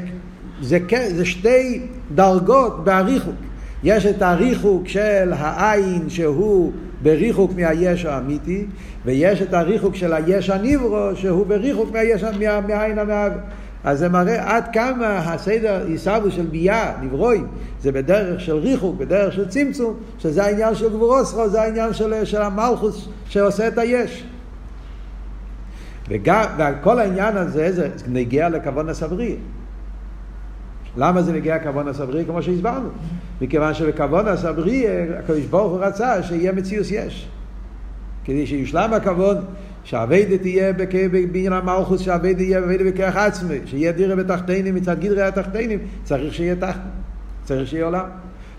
זה, 0.62 0.78
זה, 1.16 1.26
שתי 1.26 1.82
דרגות 2.16 2.86
בריחוק. 2.86 3.36
יש 3.84 4.06
את 4.06 4.22
הריחוק 4.22 4.88
של 4.88 5.34
העין 5.34 6.10
שהוא 6.10 6.72
בריחוק 7.04 7.52
מהיש 7.56 8.06
האמיתי, 8.06 8.66
ויש 9.06 9.42
את 9.42 9.54
הריחוק 9.54 9.96
של 9.96 10.14
היש 10.14 10.50
הניברו 10.50 11.10
שהוא 11.16 11.46
בריחוק 11.46 11.92
מהיש, 11.92 12.24
מה, 12.24 12.62
מהעין 12.62 13.00
המהווה. 13.00 13.38
אז 13.86 14.00
זה 14.00 14.10
מראה 14.10 14.56
עד 14.56 14.66
כמה 14.74 15.18
הסדר 15.18 15.86
עיסאוו 15.88 16.32
של 16.32 16.46
ביאה, 16.46 16.94
נברואים, 17.02 17.48
זה 17.82 17.92
בדרך 17.92 18.42
של 18.42 18.56
ריחוק, 18.56 18.98
בדרך 18.98 19.34
של 19.34 19.48
צמצום, 19.48 19.94
שזה 20.20 20.44
העניין 20.44 20.76
של 20.76 20.90
גבורוסרו, 20.90 21.50
זה 21.50 21.62
העניין 21.62 21.94
של, 21.94 22.26
של 22.26 22.42
המלכוס 22.42 23.08
שעושה 23.30 23.68
את 23.68 23.78
היש. 23.78 24.24
וגם, 26.10 26.46
וכל 26.58 27.00
העניין 27.00 27.38
הזה 27.38 27.72
זה 27.72 27.90
נגיע 28.08 28.50
לכוון 28.50 28.90
הסברי. 28.90 29.36
למה 30.98 31.22
זה 31.22 31.34
נגיע 31.34 31.56
לכוון 31.56 31.88
הסברי? 31.88 32.26
כמו 32.26 32.42
שהסברנו. 32.42 32.90
מכיוון 33.42 33.74
שבכוון 33.74 34.28
הסברי 34.28 34.86
הקדוש 35.20 35.46
ברוך 35.46 35.72
הוא 35.72 35.80
רצה 35.80 36.24
שיהיה 36.24 36.52
מציאוס 36.52 36.92
יש. 36.92 37.28
כדי 38.24 38.48
שיושלם 38.48 38.94
הכוון 38.94 39.38
שהאביידה 39.86 40.38
תהיה 40.38 40.74
בבין 41.12 41.54
המלכוס, 41.54 42.02
שהאביידה 42.02 42.44
יהיה 42.44 42.60
אביידה 42.60 42.84
בכרך 42.84 43.16
עצמי, 43.16 43.60
שיהיה 43.66 43.92
דירה 43.92 44.16
בתחתינים 44.16 44.76
מצד 44.76 45.00
גדרי 45.00 45.22
התחתינים, 45.22 45.80
צריך 46.04 46.34
שיהיה 46.34 46.56
תחת, 46.56 46.80
צריך 47.44 47.70
שיהיה 47.70 47.86
עולם. 47.86 48.06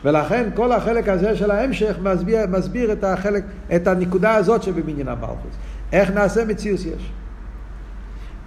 ולכן 0.04 0.48
כל 0.54 0.72
החלק 0.72 1.08
הזה 1.08 1.36
של 1.36 1.50
ההמשך 1.50 1.96
מסביר, 2.02 2.46
מסביר 2.50 2.92
את 2.92 3.04
החלק, 3.04 3.44
את 3.76 3.86
הנקודה 3.86 4.34
הזאת 4.34 4.62
שבבניין 4.62 5.08
המלכוס. 5.08 5.54
איך 5.92 6.10
נעשה 6.10 6.44
מציאוס 6.44 6.84
יש. 6.84 7.12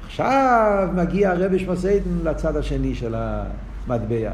עכשיו 0.05 0.89
מגיע 0.95 1.31
הרבי 1.31 1.59
שמסיידן 1.59 2.09
לצד 2.23 2.57
השני 2.57 2.95
של 2.95 3.15
המטבע. 3.17 4.31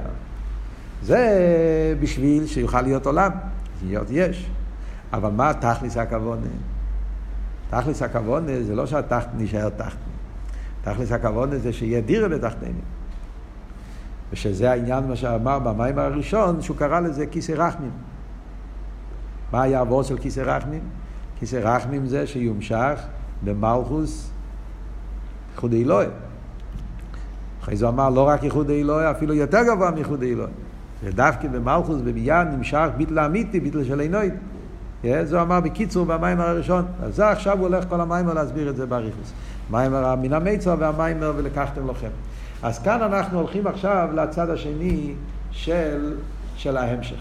זה 1.04 1.28
בשביל 2.00 2.48
שיוכל 2.48 2.82
להיות 2.82 3.06
עולם, 3.06 3.32
להיות 3.88 4.08
יש. 4.12 4.50
אבל 5.14 5.30
מה 5.30 5.54
תכלס 5.54 5.98
הכוונה? 5.98 6.48
תכלס 7.80 8.02
הכוונה 8.02 8.64
זה 8.64 8.76
לא 8.76 8.86
שהתחת 8.86 9.28
נשאר 9.38 9.70
תחת. 9.70 9.98
תכלס 10.84 11.12
הכוונה 11.12 11.58
זה 11.58 11.74
שיהיה 11.74 12.02
דירה 12.02 12.28
בתחתינו. 12.28 12.80
ושזה 14.32 14.72
העניין 14.72 15.08
מה 15.08 15.16
שאמר 15.16 15.60
במים 15.60 16.00
הראשון, 16.00 16.62
שהוא 16.62 16.78
קרא 16.78 17.00
לזה 17.00 17.26
כיסא 17.26 17.52
רחמים. 17.52 17.92
מה 19.52 19.62
היה 19.62 19.80
עבור 19.80 20.04
של 20.04 20.18
כיסא 20.18 20.40
רחמים? 20.40 20.82
כיסא 21.40 21.56
רחמים 21.56 22.06
זה 22.06 22.28
שיומשך 22.28 23.00
במלכוס 23.44 24.32
ייחוד 25.52 25.74
אלוהי. 25.74 26.08
אחרי 27.62 27.76
זה 27.76 27.86
הוא 27.86 27.94
אמר 27.94 28.10
לא 28.10 28.28
רק 28.28 28.44
ייחוד 28.44 28.70
אלוהי, 28.70 29.12
אפילו 29.12 29.34
יותר 29.34 29.64
גבוה 29.68 29.92
מייחוד 29.92 30.24
אלוהי. 30.24 30.52
ודווקא 31.04 31.48
במלכוס 31.48 32.02
במיין 32.02 32.48
נמשך 32.48 32.88
ביטל 32.98 33.20
אמיתי, 33.20 33.60
ביטל 33.60 33.84
של 33.84 34.00
עינוי. 34.00 34.30
זה 35.24 35.36
הוא 35.36 35.42
אמר 35.42 35.60
בקיצור 35.60 36.06
במים 36.06 36.40
הראשון. 36.40 36.86
אז 37.04 37.16
זה 37.16 37.30
עכשיו 37.30 37.58
הוא 37.58 37.68
הולך 37.68 37.86
כל 37.90 38.02
המיימר 38.02 38.34
להסביר 38.34 38.70
את 38.70 38.76
זה 38.76 38.86
באריכוס. 38.86 39.34
מיימר 39.70 40.16
מן 40.16 40.34
המיצר 40.34 40.76
והמיימר 40.80 41.34
ולקחתם 41.36 41.90
לכם. 41.90 42.10
אז 42.64 42.80
כאן 42.80 43.02
אנחנו 43.02 43.40
הולכים 43.40 43.68
עכשיו 43.68 44.10
לצד 44.14 44.50
השני 44.50 45.14
של, 45.52 46.18
של 46.56 46.78
ההמשך. 46.78 47.20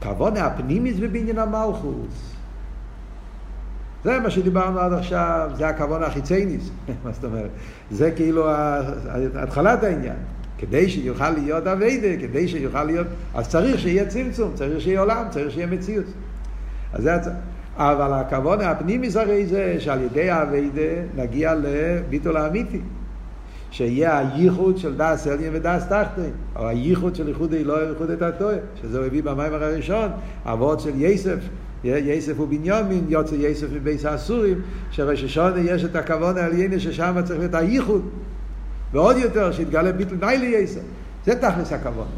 כבוד 0.00 0.36
הפנימיס 0.36 0.98
בבניין 0.98 1.38
המלכוס. 1.38 2.34
זה 4.04 4.20
מה 4.20 4.30
שדיברנו 4.30 4.80
עד 4.80 4.92
עכשיו, 4.92 5.50
זה 5.54 5.68
הכבוד 5.68 6.02
החיצייניס, 6.02 6.70
מה 7.04 7.12
זאת 7.12 7.24
אומרת? 7.24 7.50
זה 7.90 8.10
כאילו 8.10 8.46
התחלת 9.34 9.84
העניין. 9.84 10.16
כדי 10.58 10.88
שיוכל 10.88 11.30
להיות 11.30 11.66
אביידה, 11.66 12.20
כדי 12.20 12.48
שיוכל 12.48 12.84
להיות, 12.84 13.06
אז 13.34 13.48
צריך 13.48 13.78
שיהיה 13.78 14.06
צמצום, 14.06 14.50
צריך 14.54 14.80
שיהיה 14.80 15.00
עולם, 15.00 15.24
צריך 15.30 15.50
שיהיה 15.50 15.66
מציאות. 15.66 16.06
אז 16.92 17.02
זה 17.02 17.14
הצ... 17.14 17.28
אבל 17.76 18.12
הכוון 18.12 18.60
הפנימיס 18.60 19.16
הרי 19.16 19.46
זה 19.46 19.76
שעל 19.78 20.02
ידי 20.02 20.30
האביידה 20.30 21.02
נגיע 21.16 21.54
לביטול 21.54 22.36
האמיתי. 22.36 22.80
שיהיה 23.70 24.18
הייחוד 24.18 24.78
של 24.78 24.96
דס 24.96 25.26
אליין 25.26 25.50
ודס 25.54 25.84
תחתין, 25.88 26.30
או 26.56 26.68
הייחוד 26.68 27.14
של 27.14 27.28
ייחוד 27.28 27.54
אלוהי 27.54 27.86
וייחוד 27.86 28.10
את 28.10 28.22
התועה, 28.22 28.56
שזה 28.82 29.06
הביא 29.06 29.22
במים 29.22 29.52
הראשון, 29.52 30.08
אבות 30.44 30.80
של 30.80 30.90
יסף, 30.94 31.38
יסף 31.84 32.40
ובנימין, 32.40 33.04
יוצא 33.08 33.34
יסף 33.34 33.66
מבייס 33.72 34.04
האסורים, 34.04 34.60
שראש 34.90 35.24
השונה 35.24 35.60
יש 35.60 35.84
את 35.84 35.96
הכוון 35.96 36.38
העלייני 36.38 36.80
ששם 36.80 37.16
צריך 37.24 37.38
להיות 37.38 37.54
הייחוד. 37.54 38.02
ועוד 38.92 39.16
יותר, 39.16 39.52
שיתגלה 39.52 39.92
ביטל 39.92 40.16
די 40.16 40.36
לייסר. 40.38 40.80
זה 41.24 41.40
תכלס 41.40 41.72
הכוונה. 41.72 42.10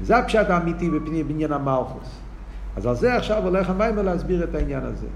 וזה 0.00 0.16
הפשט 0.16 0.50
האמיתי 0.50 0.90
בפנים 0.90 1.28
בניין 1.28 1.52
המלכוס. 1.52 2.08
אז 2.76 2.86
על 2.86 2.96
זה 2.96 3.16
עכשיו 3.16 3.42
הולך 3.42 3.70
המיימר 3.70 4.02
להסביר 4.02 4.44
את 4.44 4.54
העניין 4.54 4.84
הזה. 4.84 5.06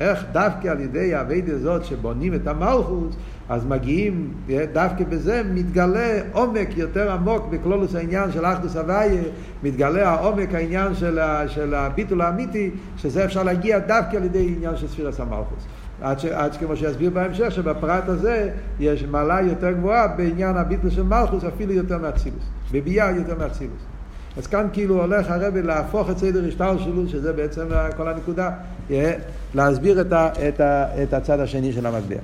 איך 0.00 0.24
דווקא 0.32 0.68
על 0.68 0.80
ידי 0.80 1.14
האביידה 1.14 1.54
הזאת 1.54 1.84
שבונים 1.84 2.34
את 2.34 2.46
המלכוס, 2.46 3.14
אז 3.48 3.64
מגיעים, 3.66 4.34
דווקא 4.72 5.04
בזה 5.04 5.42
מתגלה 5.54 6.20
עומק 6.32 6.68
יותר 6.76 7.12
עמוק 7.12 7.46
בכלולוס 7.50 7.94
העניין 7.94 8.32
של 8.32 8.46
אחדוס 8.46 8.76
הוויה, 8.76 9.22
מתגלה 9.62 10.08
העומק 10.10 10.54
העניין 10.54 10.94
של, 10.94 11.18
של 11.46 11.74
הביטול 11.74 12.20
האמיתי, 12.20 12.70
שזה 12.96 13.24
אפשר 13.24 13.42
להגיע 13.42 13.78
דווקא 13.78 14.16
על 14.16 14.24
ידי 14.24 14.54
עניין 14.56 14.76
של 14.76 14.88
ספירס 14.88 15.20
המלכוס. 15.20 15.64
עד, 16.02 16.18
ש, 16.18 16.24
עד 16.24 16.56
כמו 16.56 16.76
שיסביר 16.76 17.10
בהמשך, 17.10 17.50
שבפרט 17.50 18.08
הזה 18.08 18.50
יש 18.80 19.02
מעלה 19.02 19.40
יותר 19.40 19.72
גבוהה 19.72 20.08
בעניין 20.08 20.56
הביטל 20.56 20.90
של 20.90 21.02
מלכוס, 21.02 21.44
אפילו 21.44 21.72
יותר 21.72 21.98
מאצילוס. 21.98 22.44
בביאה 22.72 23.10
יותר 23.10 23.38
מאצילוס. 23.38 23.82
אז 24.36 24.46
כאן 24.46 24.68
כאילו 24.72 25.00
הולך 25.00 25.30
הרבי 25.30 25.62
להפוך 25.62 26.10
את 26.10 26.18
סדר 26.18 26.48
השטר 26.48 26.78
שלו, 26.78 27.08
שזה 27.08 27.32
בעצם 27.32 27.66
כל 27.96 28.08
הנקודה, 28.08 28.50
להסביר 29.54 30.00
את, 30.00 30.12
ה, 30.12 30.28
את, 30.48 30.60
ה, 30.60 31.02
את 31.02 31.14
הצד 31.14 31.40
השני 31.40 31.72
של 31.72 31.86
המטבע. 31.86 32.16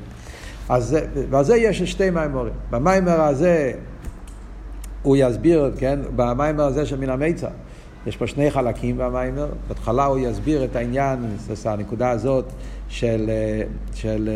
אז 0.69 0.97
ועל 1.31 1.45
זה 1.45 1.57
יש 1.57 1.83
שתי 1.83 2.11
מימורים. 2.11 2.53
במיימר 2.71 3.21
הזה 3.21 3.73
הוא 5.03 5.17
יסביר, 5.17 5.73
כן, 5.79 5.99
במיימר 6.17 6.65
הזה 6.65 6.87
של 6.87 7.01
מן 7.01 7.11
המיצר, 7.11 7.49
יש 8.09 8.17
פה 8.17 8.27
שני 8.27 8.51
חלקים 8.51 8.97
במיימר. 8.99 9.49
בהתחלה 9.69 10.05
הוא 10.05 10.19
יסביר 10.19 10.65
את 10.65 10.77
העניין, 10.77 11.19
זאת 11.39 11.67
הנקודה 11.67 12.11
הזאת 12.11 12.45
של, 12.89 13.31
של 13.95 14.31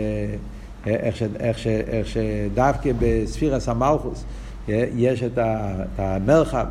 איך, 0.87 1.16
ש, 1.16 1.22
איך, 1.40 1.58
ש, 1.58 1.66
איך 1.66 2.06
שדווקא 2.06 2.90
בספירס 2.98 3.68
המלכוס 3.68 4.24
יש 4.68 5.22
את, 5.22 5.38
את 5.38 5.98
המרחב, 5.98 6.66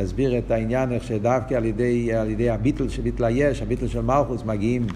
יסביר 0.00 0.38
את 0.38 0.50
העניין 0.50 0.92
איך 0.92 1.04
שדווקא 1.04 1.54
על 1.54 1.64
ידי, 1.64 2.14
על 2.14 2.30
ידי 2.30 2.50
הביטל 2.50 2.88
של 2.88 3.02
ביטל 3.02 3.24
היש, 3.24 3.62
הביטל 3.62 3.88
של 3.88 4.00
מלכוס, 4.00 4.44
מגיעים 4.44 4.86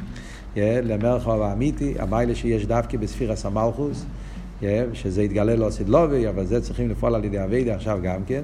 למרחב 0.56 1.40
האמיתי, 1.40 1.94
המיילה 1.98 2.34
שיש 2.34 2.66
דווקא 2.66 2.98
בספירס 2.98 3.46
המלכוס. 3.46 4.04
שזה 4.92 5.22
יתגלה 5.22 5.56
לו 5.56 5.72
סדלובי, 5.72 6.28
אבל 6.28 6.46
זה 6.46 6.60
צריכים 6.60 6.90
לפעול 6.90 7.14
על 7.14 7.24
ידי 7.24 7.44
אביידה 7.44 7.74
עכשיו 7.74 7.98
גם 8.02 8.20
כן. 8.26 8.42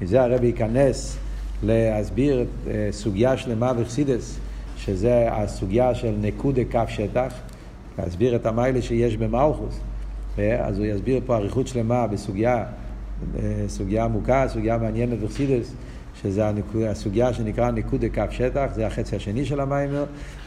מזה 0.00 0.22
הרבי 0.22 0.46
ייכנס 0.46 1.18
להסביר 1.62 2.44
סוגיה 2.90 3.36
שלמה 3.36 3.72
בחסידס, 3.72 4.38
שזה 4.76 5.28
הסוגיה 5.32 5.94
של 5.94 6.14
נקודה 6.20 6.64
כף 6.70 6.86
שטח, 6.88 7.32
להסביר 7.98 8.36
את 8.36 8.46
המיילה 8.46 8.82
שיש 8.82 9.16
במלכוס. 9.16 9.80
אז 10.38 10.78
הוא 10.78 10.86
יסביר 10.86 11.20
פה 11.26 11.36
אריכות 11.36 11.66
שלמה 11.66 12.06
בסוגיה, 12.06 12.64
סוגיה 13.68 14.04
עמוקה, 14.04 14.48
סוגיה 14.48 14.78
מעניינת 14.78 15.20
בחסידס, 15.20 15.72
שזה 16.22 16.44
הסוגיה 16.88 17.32
שנקרא 17.32 17.70
נקודה 17.70 18.08
כף 18.08 18.30
שטח, 18.30 18.66
זה 18.74 18.86
החצי 18.86 19.16
השני 19.16 19.44
של 19.44 19.60
המיימר, 19.60 20.04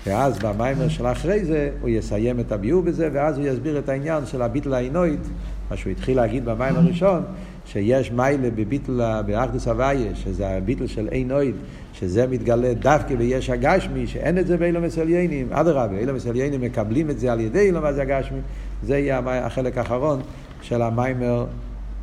ואז 0.08 0.40
במיימר 0.40 0.90
של 0.90 1.08
אחרי 1.08 1.46
זה 1.46 1.70
הוא 1.82 1.90
יסיים 1.90 2.40
את 2.40 2.52
הביאור 2.52 2.84
בזה, 2.84 3.10
ואז 3.14 3.38
הוא 3.38 3.48
יסביר 3.48 3.80
את 3.80 3.90
העניין 3.90 4.26
של 4.26 4.42
הביטל 4.42 4.74
העינוית, 4.74 5.28
מה 5.72 5.78
שהוא 5.78 5.92
התחיל 5.92 6.18
להגיד 6.18 6.46
במים 6.46 6.76
הראשון, 6.76 7.24
שיש 7.72 8.12
מיילה 8.12 8.50
בביטול, 8.50 9.02
באחדוס 9.26 9.68
הוויה, 9.68 10.16
שזה 10.16 10.50
הביטול 10.50 10.88
של 10.88 11.08
אין 11.12 11.32
אויד, 11.32 11.56
שזה 11.94 12.28
מתגלה 12.28 12.74
דווקא 12.74 13.16
ביש 13.16 13.50
הגשמי, 13.50 14.08
שאין 14.08 14.38
את 14.38 14.48
זה 14.48 14.58
באילום 14.58 14.84
מסליינים, 14.84 15.48
אדרבה, 15.52 15.98
אילום 15.98 16.16
מסליינים 16.16 16.62
מקבלים 16.62 17.10
את 17.10 17.20
זה 17.20 17.32
על 17.32 17.40
ידי 17.40 17.60
אילום 17.60 17.86
הגשמי, 17.86 18.40
זה 18.84 18.98
יהיה 18.98 19.22
החלק 19.26 19.78
האחרון 19.78 20.20
של 20.62 20.82
המיימר 20.82 21.46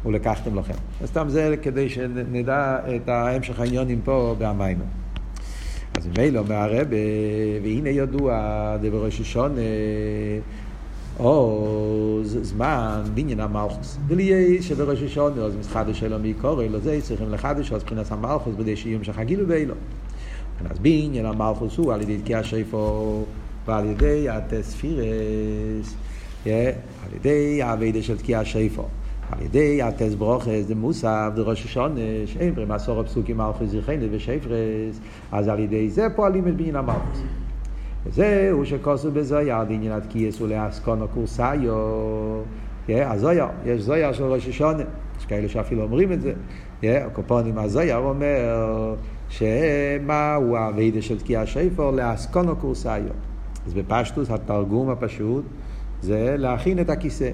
ולקחתם 0.07 0.59
לכם. 0.59 0.74
סתם 1.07 1.28
זה 1.28 1.54
כדי 1.62 1.88
שנדע 1.88 2.78
את 2.96 3.09
ההמשך 3.09 3.61
העניונים 3.61 4.00
פה 4.04 4.35
במיימר. 4.38 4.85
אז 5.98 6.07
ממילא 6.07 6.38
אומר 6.38 6.54
הרב, 6.54 6.87
והנה 7.62 7.88
ידוע 7.88 8.76
דבר 8.83 9.04
ראש 9.04 9.20
השונה, 9.20 9.61
או 11.18 12.20
זמן 12.22 13.02
בניין 13.14 13.40
המלכוס. 13.40 13.98
וליה 14.07 14.62
שבראש 14.62 15.02
השונה, 15.02 15.42
אז 15.42 15.57
מחדש 15.57 16.00
שלו 16.00 16.18
מי 16.18 16.35
קורא 16.35 16.64
לו 16.64 16.81
זה, 16.81 16.98
צריכים 17.02 17.33
לחדש, 17.33 17.72
אז 17.72 17.83
מבחינת 17.83 18.12
המלכוס, 18.12 18.54
בדי 18.54 18.76
שיום 18.76 19.04
שחגילו 19.04 19.46
באילו. 19.46 19.74
אז 20.70 20.78
בניין 20.78 21.26
המלכוס 21.26 21.76
הוא 21.76 21.92
על 21.92 22.02
ידי 22.02 22.18
תקיע 22.18 22.42
שיפו 22.42 23.24
ועל 23.66 23.85
ידי 23.87 24.28
התספירס, 24.28 25.94
על 26.44 27.14
ידי 27.16 27.62
האבידה 27.62 28.02
של 28.02 28.18
תקיע 28.18 28.44
שיפו. 28.44 28.85
על 29.33 29.42
ידי 29.42 29.83
התס 29.83 30.14
ברוכס 30.14 30.66
דמוסף 30.68 31.31
דראש 31.35 31.64
השונה, 31.64 32.00
שאין 32.26 32.54
פרי 32.54 32.64
מסור 32.68 33.00
הפסוקים 33.00 33.37
מלכוס 33.37 33.70
זכרנו 33.70 34.07
ושפרס, 34.11 35.00
אז 35.33 35.48
על 35.48 35.59
ידי 35.59 35.90
זה 35.90 36.07
פועלים 36.16 36.48
את 36.48 36.57
בניין 36.57 36.76
המלכוס. 36.76 37.20
וזהו 38.08 38.66
שכוסו 38.66 39.10
בזויה 39.10 39.64
דעניין 39.64 39.92
התקייס 39.92 40.40
ולאסקונו 40.40 41.08
קורסאיו. 41.08 41.74
הזויה, 42.88 43.48
יש 43.66 43.82
זויה 43.82 44.14
של 44.14 44.24
ראש 44.24 44.48
השונה, 44.48 44.82
יש 45.18 45.26
כאלה 45.26 45.48
שאפילו 45.48 45.82
אומרים 45.82 46.12
את 46.12 46.20
זה. 46.20 46.32
הקופונים 46.82 47.58
הזויה 47.58 47.96
אומר 47.96 48.94
שמה 49.28 50.34
הוא 50.34 50.58
הווידה 50.58 51.02
של 51.02 51.18
תקיע 51.18 51.46
שיפור 51.46 51.90
לאסקונו 51.90 52.56
קורסאיו. 52.56 53.12
אז 53.66 53.74
בפשטוס 53.74 54.30
התרגום 54.30 54.90
הפשוט 54.90 55.44
זה 56.02 56.34
להכין 56.38 56.78
את 56.78 56.90
הכיסא. 56.90 57.30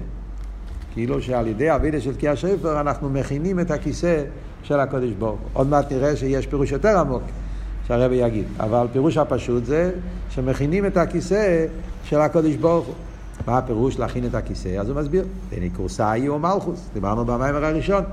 כאילו 0.93 1.21
שעל 1.21 1.47
ידי 1.47 1.69
הווידה 1.69 2.01
של 2.01 2.15
תקיע 2.15 2.35
שיפור 2.35 2.81
אנחנו 2.81 3.09
מכינים 3.09 3.59
את 3.59 3.71
הכיסא 3.71 4.23
של 4.63 4.79
הקודש 4.79 5.11
ברוך. 5.11 5.39
עוד 5.53 5.67
מעט 5.67 5.91
נראה 5.91 6.15
שיש 6.15 6.47
פירוש 6.47 6.71
יותר 6.71 6.99
עמוק. 6.99 7.23
שהרבי 7.87 8.15
יגיד. 8.15 8.45
אבל 8.59 8.87
פירוש 8.91 9.17
הפשוט 9.17 9.65
זה 9.65 9.91
שמכינים 10.29 10.85
את 10.85 10.97
הכיסא 10.97 11.65
של 12.03 12.19
הקודש 12.19 12.55
ברוך 12.55 12.85
הוא. 12.85 12.95
מה 13.47 13.57
הפירוש 13.57 13.99
להכין 13.99 14.25
את 14.25 14.35
הכיסא? 14.35 14.69
אז 14.69 14.89
הוא 14.89 14.97
מסביר. 14.97 15.25
ונקראו 15.49 15.89
סאי 15.89 16.27
או 16.27 16.39
מלכוס. 16.39 16.89
דיברנו 16.93 17.25
במיימר 17.25 17.65
הראשון. 17.65 18.03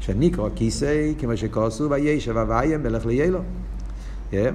שנקרא 0.00 0.48
כיסא 0.54 1.12
כמו 1.18 1.36
שכוסו 1.36 1.90
וישב 1.90 2.36
אביים 2.36 2.82
מלך 2.82 3.06
ליילו. 3.06 3.38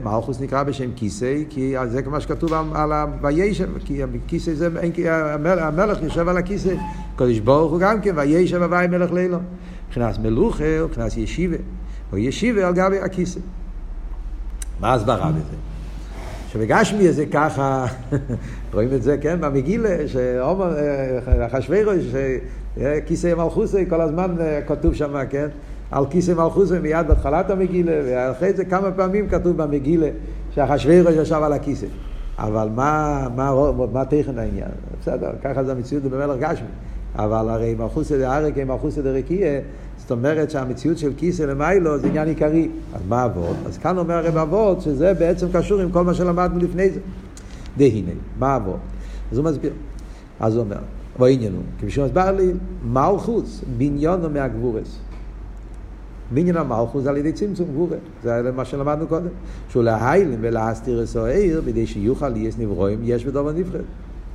מלכוס 0.03 0.41
נקרא 0.41 0.63
בשם 0.63 0.89
כיסא, 0.95 1.35
כי 1.49 1.75
זה 1.87 2.01
כמו 2.01 2.21
שכתוב 2.21 2.53
על 2.53 2.91
וישב, 3.21 3.69
כי 3.85 4.01
כיסא 4.27 4.53
זה, 4.53 4.69
המלך 5.37 6.01
יושב 6.01 6.27
על 6.27 6.37
הכיסא, 6.37 6.73
קודש 7.15 7.39
ברוך 7.39 7.71
הוא 7.71 7.79
גם 7.79 8.01
כן, 8.01 8.13
וישב 8.17 8.61
אביים 8.61 8.91
מלך 8.91 9.11
ליילו. 9.11 9.37
מבחינת 9.87 10.19
מלוכה, 10.19 10.83
מבחינת 10.83 11.17
ישיבה, 11.17 11.57
או 12.11 12.17
ישיבה 12.17 12.67
על 12.67 12.73
גבי 12.73 12.99
הכיסא. 12.99 13.39
מה 14.79 14.91
ההסברה 14.91 15.31
בזה? 15.31 15.55
שבגשמי 16.51 17.11
זה 17.11 17.25
ככה, 17.25 17.85
רואים 18.73 18.93
את 18.93 19.03
זה, 19.03 19.17
כן, 19.17 19.41
במגילה, 19.41 20.07
שאחשוורוש, 20.07 22.03
שכיסא 22.77 23.33
מלכוסי, 23.37 23.89
כל 23.89 24.01
הזמן 24.01 24.35
אה, 24.39 24.61
כתוב 24.67 24.93
שם, 24.93 25.25
כן, 25.29 25.47
על 25.91 26.05
כיסא 26.09 26.31
מלכוסי 26.31 26.79
מיד 26.79 27.07
בהתחלת 27.07 27.49
המגילה, 27.49 27.91
ואחרי 28.05 28.53
זה 28.53 28.65
כמה 28.65 28.91
פעמים 28.91 29.29
כתוב 29.29 29.57
במגילה 29.57 30.07
שאחשוורוש 30.51 31.15
ישב 31.15 31.39
על 31.43 31.53
הכיסא. 31.53 31.87
אבל 32.37 32.69
מה, 32.75 33.27
מה, 33.35 33.71
מה 33.93 34.05
תכן 34.05 34.39
העניין? 34.39 34.69
בסדר, 35.01 35.29
ככה 35.43 35.63
זה 35.63 35.71
המציאות 35.71 36.03
במלך 36.03 36.39
גשמי. 36.39 36.67
אבל 37.15 37.49
הרי 37.49 37.75
מלכוסי 37.75 38.17
דארק 38.17 38.57
הם 38.57 38.67
מלכוסי 38.67 39.01
דרקיה, 39.01 39.59
זאת 40.05 40.11
אומרת 40.11 40.51
שהמציאות 40.51 40.97
של 40.97 41.11
כיסא 41.17 41.43
למיילו 41.43 41.97
זה 41.97 42.07
עניין 42.07 42.27
עיקרי. 42.27 42.69
אז 42.93 43.01
מה 43.09 43.25
אבות? 43.25 43.55
אז 43.65 43.77
כאן 43.77 43.97
אומר 43.97 44.13
הרב 44.13 44.37
אבות 44.37 44.81
שזה 44.81 45.13
בעצם 45.13 45.47
קשור 45.53 45.79
עם 45.79 45.91
כל 45.91 46.03
מה 46.03 46.13
שלמדנו 46.13 46.59
לפני 46.59 46.89
זה. 46.89 46.99
דהנה, 47.77 48.11
מה 48.39 48.55
אבות? 48.55 48.79
אז 49.31 49.37
הוא 49.37 49.45
מסביר. 49.45 49.73
אז 50.39 50.55
הוא 50.55 50.63
אומר, 50.63 50.77
ועניין 51.19 51.53
הוא, 51.53 51.61
כפי 51.77 51.89
שהוא 51.91 52.05
מסבר 52.05 52.31
לי, 52.31 52.51
מלכוס 52.83 53.61
בניונו 53.77 54.29
מהגבורס. 54.29 54.99
בניין 56.31 56.57
המלכוס 56.57 57.03
זה 57.03 57.09
על 57.09 57.17
ידי 57.17 57.31
צמצום 57.31 57.67
גבורה. 57.71 57.97
זה 58.23 58.51
מה 58.55 58.65
שלמדנו 58.65 59.07
קודם. 59.07 59.27
שהוא 59.69 59.83
להיילים 59.83 60.39
ולהסתיר 60.41 61.03
את 61.03 61.15
העיר, 61.15 61.61
בידי 61.65 61.87
שיוכל 61.87 62.29
ליאס 62.29 62.55
נברואים, 62.59 62.99
יש 63.03 63.25
בדובר 63.25 63.51
נבחרת. 63.51 63.81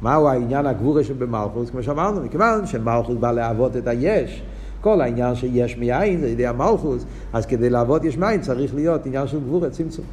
מהו 0.02 0.28
העניין 0.28 0.66
הגבורה 0.66 1.04
שבמלכוס? 1.04 1.70
כמו 1.70 1.82
שאמרנו, 1.82 2.20
מכיוון 2.20 2.66
שמלכוס 2.66 3.16
בא 3.20 3.32
להוות 3.32 3.76
את 3.76 3.86
היש. 3.86 4.42
כל 4.80 5.00
העניין 5.00 5.34
שיש 5.34 5.78
מאין, 5.78 6.20
זה 6.20 6.28
ידי 6.28 6.46
המלכוס, 6.46 7.04
אז 7.32 7.46
כדי 7.46 7.70
לעבוד 7.70 8.04
יש 8.04 8.16
מאין 8.16 8.40
צריך 8.40 8.74
להיות 8.74 9.06
עניין 9.06 9.26
של 9.26 9.40
גבורה, 9.40 9.70
צמצום. 9.70 10.04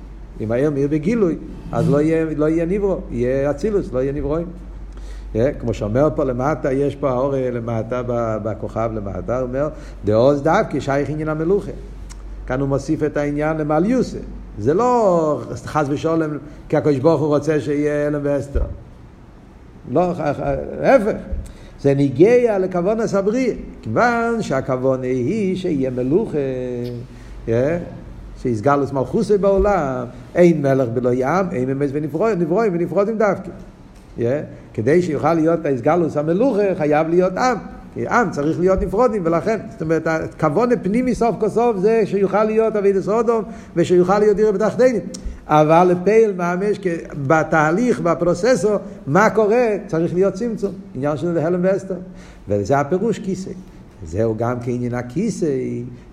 אם 0.41 0.51
העיר 0.51 0.71
מאיר 0.71 0.88
בגילוי, 0.88 1.38
אז 1.71 1.89
לא 1.89 2.01
יהיה, 2.01 2.25
לא 2.36 2.49
יהיה 2.49 2.65
נברו, 2.65 2.99
יהיה 3.12 3.51
אצילוס, 3.51 3.93
לא 3.93 3.99
יהיה 3.99 4.12
נברואים. 4.12 4.47
Yeah, 5.34 5.38
כמו 5.60 5.73
שאומר 5.73 6.10
פה 6.15 6.23
למטה, 6.23 6.71
יש 6.71 6.95
פה 6.95 7.10
האור 7.10 7.34
למטה 7.38 8.01
בכוכב 8.43 8.89
למטה, 8.93 9.41
אומר, 9.41 9.69
דעוז 10.06 10.41
דווקא 10.41 10.80
שייך 10.80 11.10
עניין 11.10 11.30
המלוכה. 11.30 11.71
כאן 12.47 12.60
הוא 12.60 12.69
מוסיף 12.69 13.03
את 13.03 13.17
העניין 13.17 13.58
למעל 13.58 13.86
יוסף. 13.86 14.19
זה 14.60 14.73
לא 14.73 15.41
חס 15.65 15.86
ושולם, 15.89 16.30
כי 16.69 16.77
הקדוש 16.77 16.99
ברוך 16.99 17.21
הוא 17.21 17.27
רוצה 17.27 17.60
שיהיה 17.60 18.08
אלם 18.08 18.19
ואסתר. 18.23 18.62
לא, 19.91 20.13
ההפך. 20.82 21.17
זה 21.81 21.93
ניגיה 21.93 22.57
לכוון 22.57 22.99
הסבריא, 22.99 23.53
כיוון 23.81 24.41
שהכוון 24.41 25.03
היא 25.03 25.55
שיהיה 25.55 25.89
מלוכה, 25.89 26.37
שיסגלוס 28.41 28.91
מלכוסי 28.91 29.37
בעולם, 29.37 30.05
אין 30.35 30.61
מלך 30.61 30.89
בלא 30.89 31.09
ים, 31.13 31.45
אין 31.51 31.69
ממש 31.69 31.89
ונברואים 31.93 32.73
ונפרודים 32.73 33.17
דווקא. 33.17 33.51
כדי 34.73 35.01
שיוכל 35.01 35.33
להיות 35.33 35.65
האסגלוס 35.65 36.17
המלוכה, 36.17 36.75
חייב 36.77 37.07
להיות 37.07 37.37
עם. 37.37 37.57
כי 37.93 38.07
עם 38.07 38.31
צריך 38.31 38.59
להיות 38.59 38.81
נפרודים, 38.81 39.21
ולכן, 39.25 39.57
זאת 39.71 39.81
אומרת, 39.81 40.07
הכוון 40.07 40.71
הפנימי 40.71 41.15
סוף 41.15 41.35
כל 41.39 41.49
סוף 41.49 41.77
זה 41.77 42.01
שיוכל 42.05 42.43
להיות 42.43 42.75
אבידס 42.75 43.05
סודום, 43.05 43.43
ושיוכל 43.75 44.19
להיות 44.19 44.37
דירה 44.37 44.51
בתחתינים. 44.51 45.01
אבל 45.47 45.91
לפייל 45.91 46.33
ממש 46.33 46.79
בתהליך, 47.27 47.99
בפרוססור, 47.99 48.75
מה 49.07 49.29
קורה, 49.29 49.67
צריך 49.88 50.13
להיות 50.13 50.33
צמצום, 50.33 50.71
עניין 50.95 51.17
של 51.17 51.38
הלם 51.38 51.60
ואסתר. 51.63 51.95
וזה 52.47 52.79
הפירוש 52.79 53.19
כיסא. 53.19 53.51
זהו 54.05 54.38
גם 54.38 54.60
כעניין 54.60 54.93
הכיסא, 54.93 55.51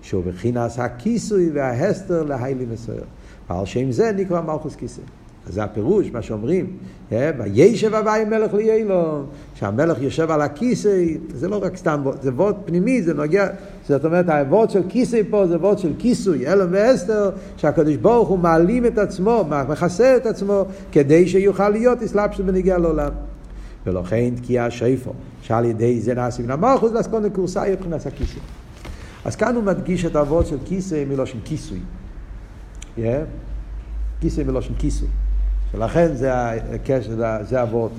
שהוא 0.01 0.23
בחינת 0.23 0.71
הכיסוי 0.77 1.49
וההסתר 1.53 2.23
להיילי 2.23 2.65
מסויר. 2.73 3.03
ועל 3.49 3.65
שם 3.65 3.91
זה 3.91 4.11
נקרא 4.15 4.41
מלכוס 4.41 4.75
כיסא. 4.75 5.01
אז 5.47 5.53
זה 5.53 5.63
הפירוש, 5.63 6.11
מה 6.11 6.21
שאומרים, 6.21 6.67
אה, 7.11 7.31
וישב 7.37 7.93
אביי 7.93 8.25
מלך 8.25 8.53
ליילו, 8.53 9.23
שהמלך 9.55 10.01
יושב 10.01 10.31
על 10.31 10.41
הכיסא, 10.41 11.03
זה 11.33 11.47
לא 11.47 11.63
רק 11.63 11.77
סתם, 11.77 12.03
זה 12.21 12.31
וורד 12.33 12.55
פנימי, 12.65 13.01
זה 13.01 13.13
נוגע, 13.13 13.47
זאת 13.87 14.05
אומרת, 14.05 14.29
הוורד 14.29 14.69
של 14.69 14.81
כיסא 14.89 15.21
פה 15.29 15.47
זה 15.47 15.57
וורד 15.57 15.77
של 15.77 15.93
כיסוי, 15.99 16.47
אלם 16.47 16.67
ואסתר, 16.71 17.29
שהקדוש 17.57 17.95
ברוך 17.95 18.29
הוא 18.29 18.39
מעלים 18.39 18.85
את 18.85 18.97
עצמו, 18.97 19.45
מכסה 19.69 20.17
את 20.17 20.25
עצמו, 20.25 20.65
כדי 20.91 21.27
שיוכל 21.27 21.69
להיות 21.69 22.03
אסלאפשט 22.03 22.41
בנגיע 22.41 22.77
לעולם. 22.77 23.11
ולכן 23.85 24.33
תקיע 24.35 24.67
שיפו, 24.69 25.13
שעל 25.41 25.65
ידי 25.65 26.01
זה 26.01 26.13
נעשה 26.13 26.43
מן 26.43 26.51
המלכוס, 26.51 26.91
אז 26.91 27.07
קודם 27.07 27.29
קורסאי 27.29 27.71
מבחינת 27.71 28.05
הכיסא. 28.05 28.39
אז 29.25 29.35
כאן 29.35 29.55
הוא 29.55 29.63
מדגיש 29.63 30.05
את 30.05 30.15
הוורד 30.15 30.45
של 30.45 30.57
כיסא 30.65 31.03
מלושן 31.07 31.37
כיסוי. 31.43 31.79
Yeah. 32.97 33.01
כיסא 34.21 34.41
מלושן 34.41 34.73
כיסוי. 34.77 35.07
ולכן 35.75 36.15
זה 36.15 36.33
הקשר, 36.51 37.41
זה 37.41 37.61
הוורט 37.61 37.91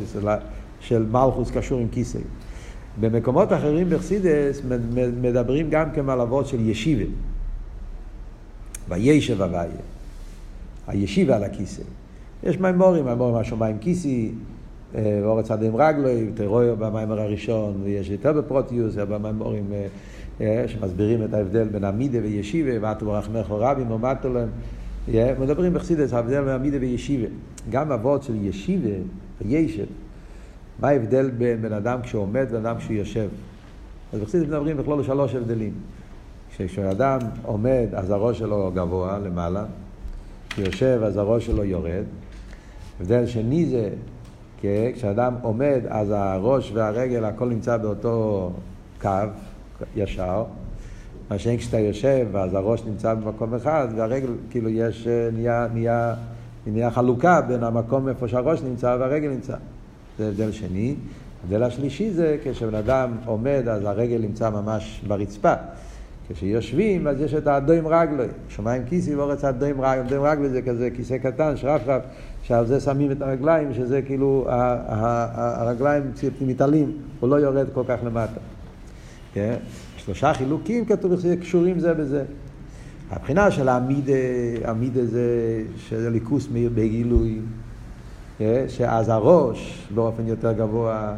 של 0.81 1.07
מלכוס 1.11 1.51
קשור 1.51 1.81
עם 1.81 1.89
כיסא. 1.89 2.19
במקומות 3.01 3.53
אחרים 3.53 3.91
בחסידס 3.91 4.63
מדברים 5.21 5.71
גם 5.71 5.91
כן 5.91 6.09
על 6.09 6.21
אבות 6.21 6.47
של 6.47 6.69
ישיבה. 6.69 7.05
וישב 8.89 9.43
הוויה. 9.43 9.71
הישיבה 10.87 11.37
על 11.37 11.45
הכיסא. 11.45 11.83
יש 12.43 12.61
מימורים, 12.61 13.05
מימורים 13.05 13.35
השמיים 13.35 13.79
כיסי, 13.79 14.33
אה, 14.95 15.21
אורץ 15.25 15.51
עדים 15.51 15.77
רגלוי, 15.77 16.31
תרויו 16.35 16.77
במיימר 16.77 17.21
הראשון, 17.21 17.81
ויש 17.85 18.11
יותר 18.11 18.33
בפרוטיוס, 18.33 18.95
במימורים 18.95 19.73
אה, 19.73 19.87
אה, 20.41 20.69
שמסבירים 20.69 21.25
את 21.25 21.35
ההבדל 21.35 21.69
בין 21.69 21.85
עמידה 21.85 22.19
וישיבה, 22.23 22.71
ואתו 22.81 23.07
ברחמך 23.07 23.51
רבים 23.51 23.91
ומטו 23.91 24.29
להם. 24.33 24.49
מדברים 25.41 25.75
בחסידס, 25.75 26.13
ההבדל 26.13 26.41
בין 26.41 26.55
עמידה 26.55 26.77
וישיבה. 26.81 27.27
גם 27.71 27.93
אבות 27.93 28.23
של 28.23 28.45
ישיבה 28.45 28.97
וישב, 29.43 29.87
מה 30.81 30.89
ההבדל 30.89 31.31
בין 31.31 31.63
בן 31.63 31.73
אדם 31.73 32.03
כשהוא 32.03 32.23
עומד 32.23 32.47
ובן 32.51 32.67
אדם 32.67 32.79
כשהוא 32.79 32.97
יושב? 32.97 33.29
אז 34.13 34.21
בחסידות 34.21 34.49
מדברים 34.49 34.77
בכלול 34.77 35.03
שלוש 35.03 35.35
הבדלים. 35.35 35.73
כשאדם 36.59 37.19
עומד, 37.43 37.87
אז 37.93 38.11
הראש 38.11 38.39
שלו 38.39 38.71
גבוה 38.75 39.19
למעלה, 39.19 39.65
כשיושב, 40.51 41.01
אז 41.05 41.17
הראש 41.17 41.47
שלו 41.47 41.65
יורד. 41.65 42.05
הבדל 43.01 43.27
שני 43.27 43.67
זה, 43.67 43.91
כשאדם 44.95 45.35
עומד, 45.43 45.81
אז 45.89 46.11
הראש 46.11 46.73
והרגל, 46.75 47.25
הכל 47.25 47.49
נמצא 47.49 47.77
באותו 47.77 48.51
קו 49.01 49.11
ישר. 49.97 50.45
מה 51.31 51.39
שאין 51.39 51.57
כשאתה 51.57 51.79
יושב, 51.79 52.27
אז 52.37 52.55
הראש 52.55 52.85
נמצא 52.85 53.15
במקום 53.15 53.55
אחד, 53.55 53.89
והרגל, 53.97 54.31
כאילו 54.51 54.71
יש, 54.71 55.07
אה, 55.07 55.29
נהיה, 55.73 56.15
נהיה, 56.67 56.77
נהיה 56.77 56.91
חלוקה 56.91 57.41
בין 57.41 57.65
המקום 57.65 58.09
איפה 58.09 58.29
שהראש 58.29 58.63
נמצא 58.63 58.97
והרגל 59.01 59.29
נמצא. 59.29 59.57
זה 60.19 60.29
הבדל 60.29 60.53
שני. 60.53 60.95
ההבדל 61.43 61.63
השלישי 61.63 62.11
זה 62.11 62.37
כשבן 62.45 62.75
אדם 62.75 63.13
עומד, 63.25 63.63
אז 63.69 63.85
הרגל 63.85 64.19
נמצא 64.19 64.51
ממש 64.51 65.03
ברצפה. 65.07 65.55
כשיושבים, 66.29 67.07
אז 67.07 67.21
יש 67.21 67.35
את 67.35 67.47
האדוים 67.47 67.89
רגלוי. 67.89 68.27
שומעים 68.49 68.83
כיסי 68.85 69.15
ואורץ 69.15 69.45
האדוים 69.45 69.81
רגלוי. 69.81 70.07
אדוים 70.07 70.23
רגלוי 70.23 70.49
זה 70.49 70.63
כזה 70.63 70.91
כיסא 70.97 71.19
קטן, 71.19 71.57
שרפרף, 71.57 72.03
שעל 72.43 72.67
זה 72.67 72.81
שמים 72.81 73.13
את 73.13 73.23
הרגליים, 73.23 73.75
שזה 73.75 74.03
כאילו, 74.03 74.47
הרגליים 74.49 76.03
מתעלים, 76.41 76.93
הוא 77.21 77.31
לא 77.31 77.37
יורד 77.37 77.67
כל 77.75 77.83
כך 77.89 77.99
למטה. 78.05 78.41
כן? 79.35 79.55
שלושה 79.97 80.35
חילוקים 80.35 80.85
כתוב 80.85 81.21
שקשורים 81.21 81.79
זה 81.79 81.95
בזה. 81.95 82.25
הבחינה 83.11 83.51
של 83.51 83.69
העמידה, 83.69 84.13
העמידה 84.65 85.07
זה 85.07 85.63
של 85.77 86.09
ליכוס 86.09 86.49
מאיר 86.53 86.71
בגילוי, 86.75 87.39
כן? 88.39 88.65
שאז 88.69 89.09
הראש 89.09 89.89
באופן 89.95 90.27
יותר 90.27 90.53
גבוה, 90.53 91.15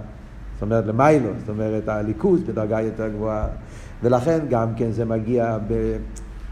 זאת 0.54 0.62
אומרת 0.62 0.86
למיילו, 0.86 1.30
זאת 1.40 1.48
אומרת 1.48 1.88
הליכוס 1.88 2.40
בדרגה 2.40 2.80
יותר 2.80 3.08
גבוהה, 3.08 3.46
ולכן 4.02 4.38
גם 4.50 4.68
כן 4.76 4.90
זה 4.90 5.04
מגיע 5.04 5.58
ב... 5.68 5.96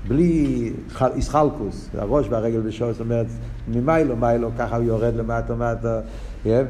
בלי 0.08 0.72
איסחלקוס, 1.14 1.88
הראש 1.98 2.26
והרגל 2.30 2.60
בשור, 2.60 2.92
זאת 2.92 3.00
אומרת, 3.00 3.26
ממיילו, 3.68 4.16
מיילו, 4.16 4.50
ככה 4.58 4.76
הוא 4.76 4.84
יורד 4.84 5.14
למטו 5.16 5.54
מטו, 5.56 5.88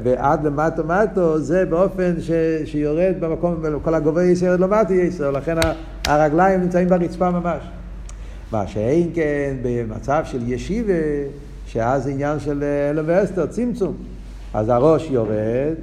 ועד 0.03 0.45
למטו 0.45 0.83
מטו 0.83 1.39
זה 1.39 1.65
באופן 1.65 2.13
ש, 2.21 2.31
שיורד 2.65 3.13
במקום, 3.19 3.63
כל 3.83 3.93
הגובה 3.93 4.23
יסר 4.23 4.57
למטו 4.57 4.93
יסר, 4.93 5.31
לכן 5.31 5.55
הרגליים 6.07 6.61
נמצאים 6.61 6.87
ברצפה 6.87 7.31
ממש. 7.31 7.63
מה 8.51 8.67
שאין 8.67 9.11
כן 9.13 9.55
במצב 9.61 10.21
של 10.25 10.51
ישיבה, 10.51 10.93
שאז 11.65 12.07
עניין 12.07 12.39
של 12.39 12.63
אלם 12.63 13.03
ואסתר, 13.07 13.45
צמצום. 13.45 13.93
אז 14.53 14.69
הראש 14.69 15.07
יורד, 15.11 15.75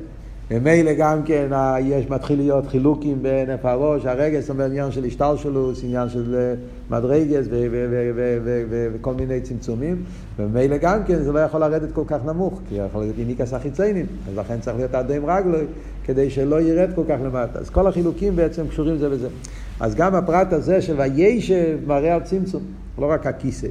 ממילא 0.51 0.93
גם 0.93 1.23
כן 1.23 1.49
יש, 1.85 2.11
מתחיל 2.11 2.39
להיות 2.39 2.67
חילוקים 2.67 3.23
בין 3.23 3.51
איפה 3.51 3.71
הראש, 3.71 4.07
הרגל, 4.07 4.41
זאת 4.41 4.51
אומרת 4.51 4.71
עניין 4.71 4.91
של 4.91 5.05
השתלשלוס, 5.05 5.85
עניין 5.85 6.09
של 6.09 6.35
אה, 6.35 6.55
מדרגס 6.91 7.47
וכל 8.95 9.15
מיני 9.15 9.41
צמצומים, 9.41 10.03
וממילא 10.39 10.77
גם 10.77 11.05
כן 11.07 11.23
זה 11.23 11.33
לא 11.33 11.39
יכול 11.39 11.61
לרדת 11.61 11.93
כל 11.93 12.05
כך 12.07 12.19
נמוך, 12.25 12.61
כי 12.69 12.75
יכול 12.75 13.01
להיות 13.01 13.19
איניקס 13.19 13.53
החיציינים, 13.53 14.07
אז 14.29 14.39
לכן 14.39 14.61
צריך 14.61 14.77
להיות 14.77 14.95
אדם 14.95 15.31
רגלוי, 15.31 15.65
כדי 16.05 16.31
שלא 16.31 16.61
ירד 16.61 16.91
כל 16.95 17.03
כך 17.09 17.17
למטה. 17.25 17.59
אז 17.59 17.71
כל 17.71 17.87
החילוקים 17.87 18.37
בעצם 18.37 18.69
קשורים 18.69 18.99
זה 18.99 19.09
בזה. 19.09 19.29
אז 19.81 19.95
גם 19.95 20.15
הפרט 20.15 20.53
הזה 20.53 20.83
של 20.83 21.01
וישב 21.01 21.79
מראה 21.87 22.15
על 22.15 22.23
צמצום, 22.23 22.63
לא 22.99 23.07
רק 23.07 23.27
הכיסא. 23.27 23.69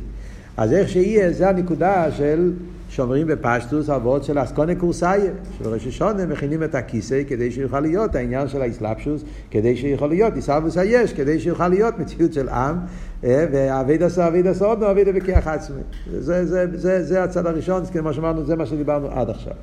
אז 0.57 0.73
איך 0.73 0.89
שיהיה, 0.89 1.33
זה 1.33 1.49
הנקודה 1.49 2.11
של 2.11 2.53
שאומרים 2.89 3.27
בפשטוס 3.27 3.89
אבות 3.89 4.23
של 4.23 4.43
אסקונה 4.43 4.75
קורסאיה, 4.75 5.31
שבראש 5.57 5.87
השונה 5.87 6.25
מכינים 6.25 6.63
את 6.63 6.75
הכיסא 6.75 7.21
כדי 7.27 7.51
שיוכל 7.51 7.79
להיות 7.79 8.15
העניין 8.15 8.47
של 8.47 8.61
האסלאפשוס, 8.61 9.23
כדי 9.51 9.77
שיוכל 9.77 10.07
להיות 10.07 10.35
איסאבוס 10.35 10.77
היש, 10.77 11.13
כדי 11.13 11.39
שיוכל 11.39 11.67
להיות 11.67 11.99
מציאות 11.99 12.33
של 12.33 12.49
עם, 12.49 12.75
אה, 13.23 13.45
ואביד 13.51 14.03
עשה 14.03 14.27
אביד 14.27 14.47
עשה 14.47 14.65
עוד 14.65 14.83
אביד 14.83 15.07
בכיח 15.15 15.47
עצמי. 15.47 15.81
זה, 16.19 16.45
זה, 16.45 16.65
זה, 16.77 17.03
זה 17.03 17.23
הצד 17.23 17.45
הראשון, 17.45 17.85
כמו 17.85 18.13
שאמרנו, 18.13 18.45
זה 18.45 18.55
מה 18.55 18.65
שדיברנו 18.65 19.07
עד 19.11 19.29
עכשיו. 19.29 19.53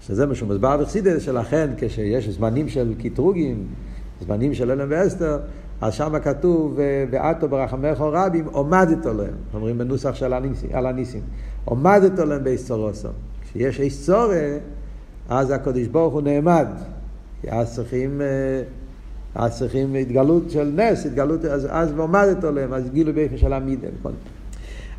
שזה 0.00 0.26
מה 0.26 0.34
שהוא 0.34 0.48
מסבר 0.48 0.76
בחסידס, 0.76 1.22
שלכן 1.22 1.70
כשיש 1.78 2.28
זמנים 2.28 2.68
של 2.68 2.94
קטרוגים, 2.98 3.66
זמנים 4.20 4.54
של 4.54 4.70
אלם 4.70 4.86
ואסתר, 4.90 5.38
אז 5.80 5.94
שם 5.94 6.18
כתוב, 6.24 6.78
ועטו 7.10 7.48
ברחמך 7.48 8.00
רבים, 8.00 8.44
עומדת 8.52 9.06
עליהם, 9.06 9.34
אומרים 9.54 9.78
בנוסח 9.78 10.14
של 10.14 10.32
על 10.72 10.86
הניסים, 10.86 11.20
עומדת 11.64 12.18
עליהם 12.18 12.44
באיסטורוסו. 12.44 13.08
כשיש 13.42 13.80
איסטורה, 13.80 14.56
אז 15.28 15.50
הקדוש 15.50 15.86
ברוך 15.86 16.14
הוא 16.14 16.22
נעמד. 16.22 16.66
אז 17.48 17.74
צריכים, 17.74 18.20
אה, 18.20 18.62
אז 19.34 19.58
צריכים 19.58 19.94
התגלות 19.94 20.50
של 20.50 20.72
נס, 20.76 21.06
התגלות, 21.06 21.44
אז, 21.44 21.66
אז 21.70 21.92
עומדת 21.96 22.44
עליהם, 22.44 22.72
אז 22.72 22.90
גילו 22.90 23.12
באיפה 23.14 23.36
של 23.38 23.52
המידה. 23.52 23.88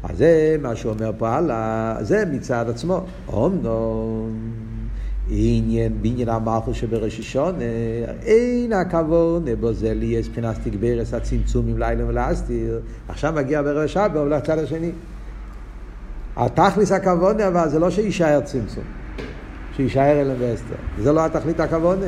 אז 0.04 0.18
זה 0.18 0.56
מה 0.62 0.76
שהוא 0.76 0.92
אומר 0.92 1.12
פה 1.18 1.30
הלאה, 1.30 1.98
זה 2.02 2.24
מצד 2.32 2.66
עצמו. 2.70 3.02
אומנום. 3.28 4.77
עניין 5.30 6.02
בעניין 6.02 6.30
המלכות 6.30 6.76
שבראש 6.76 7.20
השונה, 7.20 7.63
אין 8.22 8.74
הכוונה 8.74 9.56
בו 9.60 9.74
זה 9.74 9.94
לי 9.94 10.06
יש 10.06 10.28
מבחינת 10.28 10.56
תגברס 10.63 11.13
הצמצומים 11.13 11.78
לילה 11.78 12.06
ולהסתיר. 12.08 12.80
עכשיו 13.08 13.34
מגיע 13.34 13.62
ברבע 13.62 13.88
שעה 13.88 14.06
אבל 14.06 14.36
לצד 14.36 14.60
השני. 14.60 14.92
התכלס 16.36 16.92
הכוונה 16.92 17.48
אבל 17.48 17.70
זה 17.70 17.80
לא 17.80 17.90
שיישאר 17.90 18.42
צמצום, 18.42 18.84
שיישאר 19.76 20.22
אלם 20.22 20.36
ואסתר. 20.40 20.76
זה 21.02 21.13
לא 21.13 21.26
התכלית 21.26 21.60
הכוונה. 21.60 22.06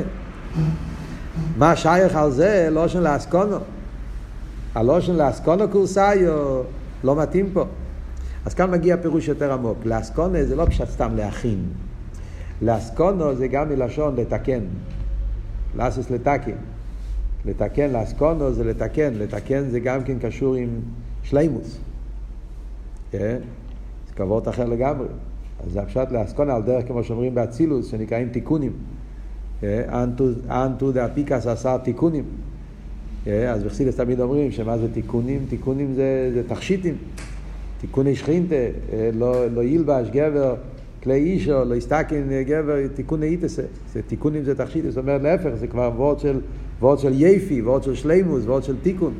מה 1.56 1.76
שייך 1.76 2.16
על 2.16 2.30
זה? 2.30 2.68
לושן 2.70 3.02
לאסקונו. 3.02 3.56
הלושן 4.74 5.16
לאסקונו 5.16 5.68
קורסאיו 5.68 6.62
לא 7.04 7.16
מתאים 7.16 7.50
פה. 7.52 7.64
אז 8.46 8.54
כאן 8.54 8.70
מגיע 8.70 8.96
פירוש 8.96 9.28
יותר 9.28 9.52
עמוק. 9.52 9.78
לאסקונה 9.84 10.44
זה 10.44 10.56
לא 10.56 10.64
פשוט 10.64 10.88
סתם 10.88 11.16
להכין. 11.16 11.64
לאסקונו 12.62 13.34
זה 13.34 13.48
גם 13.48 13.68
מלשון 13.68 14.16
לתקן. 14.16 14.60
לאסוס 15.76 16.10
לתקן. 16.10 16.56
לתקן, 17.44 17.90
לאסקונו 17.92 18.52
זה 18.52 18.64
לתקן. 18.64 19.14
לתקן 19.14 19.68
זה 19.68 19.80
גם 19.80 20.04
כן 20.04 20.18
קשור 20.18 20.54
עם 20.54 20.68
שלימוס. 21.22 21.78
כן? 23.10 23.36
זה 24.08 24.14
כבוד 24.16 24.48
אחר 24.48 24.64
לגמרי. 24.66 25.06
אז 25.66 25.72
זה 25.72 25.80
הפשט 25.80 26.12
לאסקונה 26.12 26.54
על 26.54 26.62
דרך, 26.62 26.86
כמו 26.86 27.04
שאומרים 27.04 27.34
באצילוס, 27.34 27.86
שנקראים 27.86 28.28
תיקונים. 28.28 28.72
אנת 30.50 30.92
הוא 30.92 31.08
דאפיקת 31.08 31.46
עשר 31.46 31.78
תיקונין. 31.78 32.24
אז 33.26 33.64
בחסידוס 33.64 33.96
תמיד 33.96 34.20
אומרים 34.20 34.52
שמה 34.52 34.78
זה 34.78 34.92
תיקונים? 34.92 35.46
תיקונים 35.48 35.94
זה, 35.94 36.30
זה 36.34 36.48
תכשיטים. 36.48 36.94
תיקוני 37.80 38.16
שכינתה, 38.16 38.54
לא, 39.12 39.46
לא 39.46 39.62
ילבש 39.62 40.08
גבר 40.10 40.54
כלי 41.02 41.14
אישו, 41.14 41.64
לא 41.64 41.74
הסתכן 41.74 42.22
גבר, 42.46 42.86
תיקון 42.94 43.22
איתסה. 43.22 43.62
זה 43.92 44.00
תיקונים 44.02 44.44
זה 44.44 44.54
תכשיט, 44.54 44.84
זאת 44.88 44.98
אומרת 44.98 45.22
להפך, 45.22 45.50
זה 45.60 45.66
כבר 45.66 45.90
וורד 45.96 46.18
של, 46.18 46.40
וורד 46.80 46.98
של 46.98 47.12
יפי, 47.14 47.62
וורד 47.62 47.82
של 47.82 47.94
שלימוס, 47.94 48.44
וורד 48.44 48.62
של 48.62 48.76
תיקון. 48.82 49.12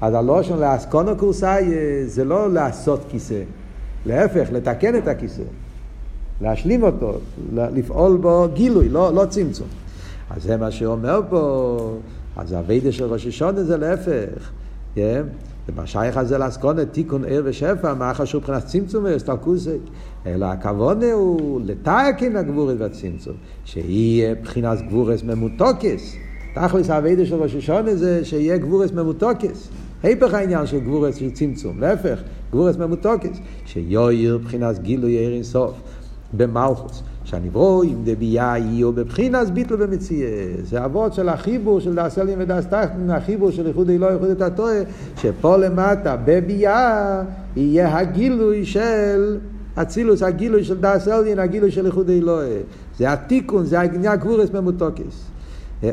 אז 0.00 0.14
הלושן 0.14 0.58
לאסקונו 0.58 1.16
קורסאי 1.16 1.64
זה 2.06 2.24
לא 2.24 2.52
לעשות 2.52 3.00
כיסא, 3.08 3.42
להפך, 4.06 4.48
לתקן 4.52 4.96
את 4.96 5.08
הכיסא, 5.08 5.42
להשלים 6.40 6.82
אותו, 6.82 7.18
לפעול 7.54 8.16
בו 8.16 8.48
גילוי, 8.54 8.88
לא, 8.88 9.14
לא 9.14 9.26
צמצום. 9.26 9.68
אז 10.30 10.42
זה 10.42 10.56
מה 10.56 10.70
שאומר 10.70 11.20
פה, 11.28 11.98
אז 12.36 12.52
הווידה 12.52 12.92
של 12.92 13.04
ראש 13.04 13.26
השונה 13.26 13.62
זה 13.62 13.76
להפך. 13.76 14.50
Yeah. 14.96 14.98
ומה 15.68 15.86
שייך 15.86 16.16
הזה 16.16 16.38
לאסקונה, 16.38 16.84
תיקון 16.84 17.24
ער 17.24 17.42
ושפע, 17.44 17.94
מה 17.94 18.14
חשוב 18.14 18.40
מבחינת 18.40 18.66
צמצום 18.66 19.04
ואסטלקוסי? 19.04 19.70
אלא 20.26 20.46
הכוונה 20.46 21.12
הוא 21.12 21.60
לתקן 21.64 22.36
הגבורת 22.36 22.76
והצמצום, 22.78 23.34
שיהיה 23.64 24.34
מבחינת 24.34 24.78
גבורס 24.88 25.22
ממותוקס. 25.22 26.16
תכלס 26.54 26.90
האביידה 26.90 27.26
של 27.26 27.34
ראש 27.34 27.54
השונה 27.54 27.96
זה 27.96 28.24
שיהיה 28.24 28.56
גבורס 28.56 28.92
ממותוקס. 28.92 29.68
היפך 30.02 30.34
העניין 30.34 30.66
של 30.66 30.80
גבורס 30.80 31.16
של 31.16 31.30
צמצום, 31.30 31.80
להפך, 31.80 32.22
גבורס 32.50 32.76
ממותוקס. 32.76 33.38
שיויר 33.66 34.38
מבחינת 34.38 34.78
גילוי 34.78 35.18
ער 35.18 35.32
אינסוף 35.32 35.72
במלכוס. 36.32 37.02
שהנברואים 37.24 38.02
דבייה 38.04 38.54
יהיו 38.58 38.92
בבחינס 38.92 39.50
ביטל 39.50 39.76
במציאה. 39.76 40.28
זה 40.62 40.84
אבות 40.84 41.14
של 41.14 41.28
החיבור 41.28 41.80
של 41.80 41.98
ודס 42.38 42.66
תחתן, 42.66 43.10
החיבור 43.10 43.50
של 43.50 43.66
איחוד 43.66 43.90
אלוהי 43.90 44.14
איחוד 44.14 44.28
את 44.28 44.42
התועה, 44.42 44.78
שפה 45.16 45.56
למטה 45.56 46.16
בבייה 46.24 47.22
יהיה 47.56 47.98
הגילוי 47.98 48.64
של 48.64 49.38
אצילוס, 49.82 50.22
הגילוי 50.22 50.64
של 50.64 50.80
דס 50.80 51.08
אלין, 51.08 51.38
הגילוי 51.38 51.70
של 51.70 51.86
איחוד 51.86 52.10
אלוהי. 52.10 52.58
זה 52.98 53.12
התיקון, 53.12 53.64
זה 53.64 53.80
העניין 53.80 54.16
גבורס 54.16 54.50
ממותוקס. 54.50 55.26
אה, 55.84 55.90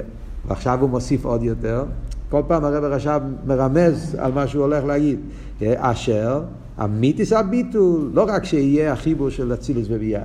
ועכשיו 0.47 0.81
הוא 0.81 0.89
מוסיף 0.89 1.25
עוד 1.25 1.43
יותר. 1.43 1.83
כל 2.29 2.41
פעם 2.47 2.65
הרב 2.65 2.83
רש"ב 2.83 3.21
מרמז 3.45 4.15
על 4.19 4.31
מה 4.31 4.47
שהוא 4.47 4.63
הולך 4.63 4.83
להגיד. 4.85 5.19
אה, 5.61 5.91
אשר 5.91 6.41
אמיתיס 6.83 7.33
הביטול, 7.33 8.09
לא 8.13 8.25
רק 8.27 8.43
שיהיה 8.43 8.93
החיבור 8.93 9.29
של 9.29 9.53
אצילוס 9.53 9.87
וביאה. 9.89 10.21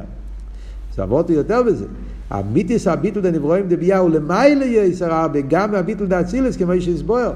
זה 0.94 1.02
עבוד 1.02 1.30
יותר 1.30 1.62
בזה. 1.62 1.86
המיתיס 2.30 2.86
הביטל 2.86 3.20
דנברואים 3.20 3.64
דביה 3.68 3.98
הוא 3.98 4.10
למעלה 4.10 4.64
יסר 4.64 5.14
הרבה, 5.14 5.40
גם 5.40 5.72
מהביטל 5.72 6.06
דאצילס 6.06 6.56
כמו 6.56 6.72
איש 6.72 6.88
יסבויר, 6.88 7.30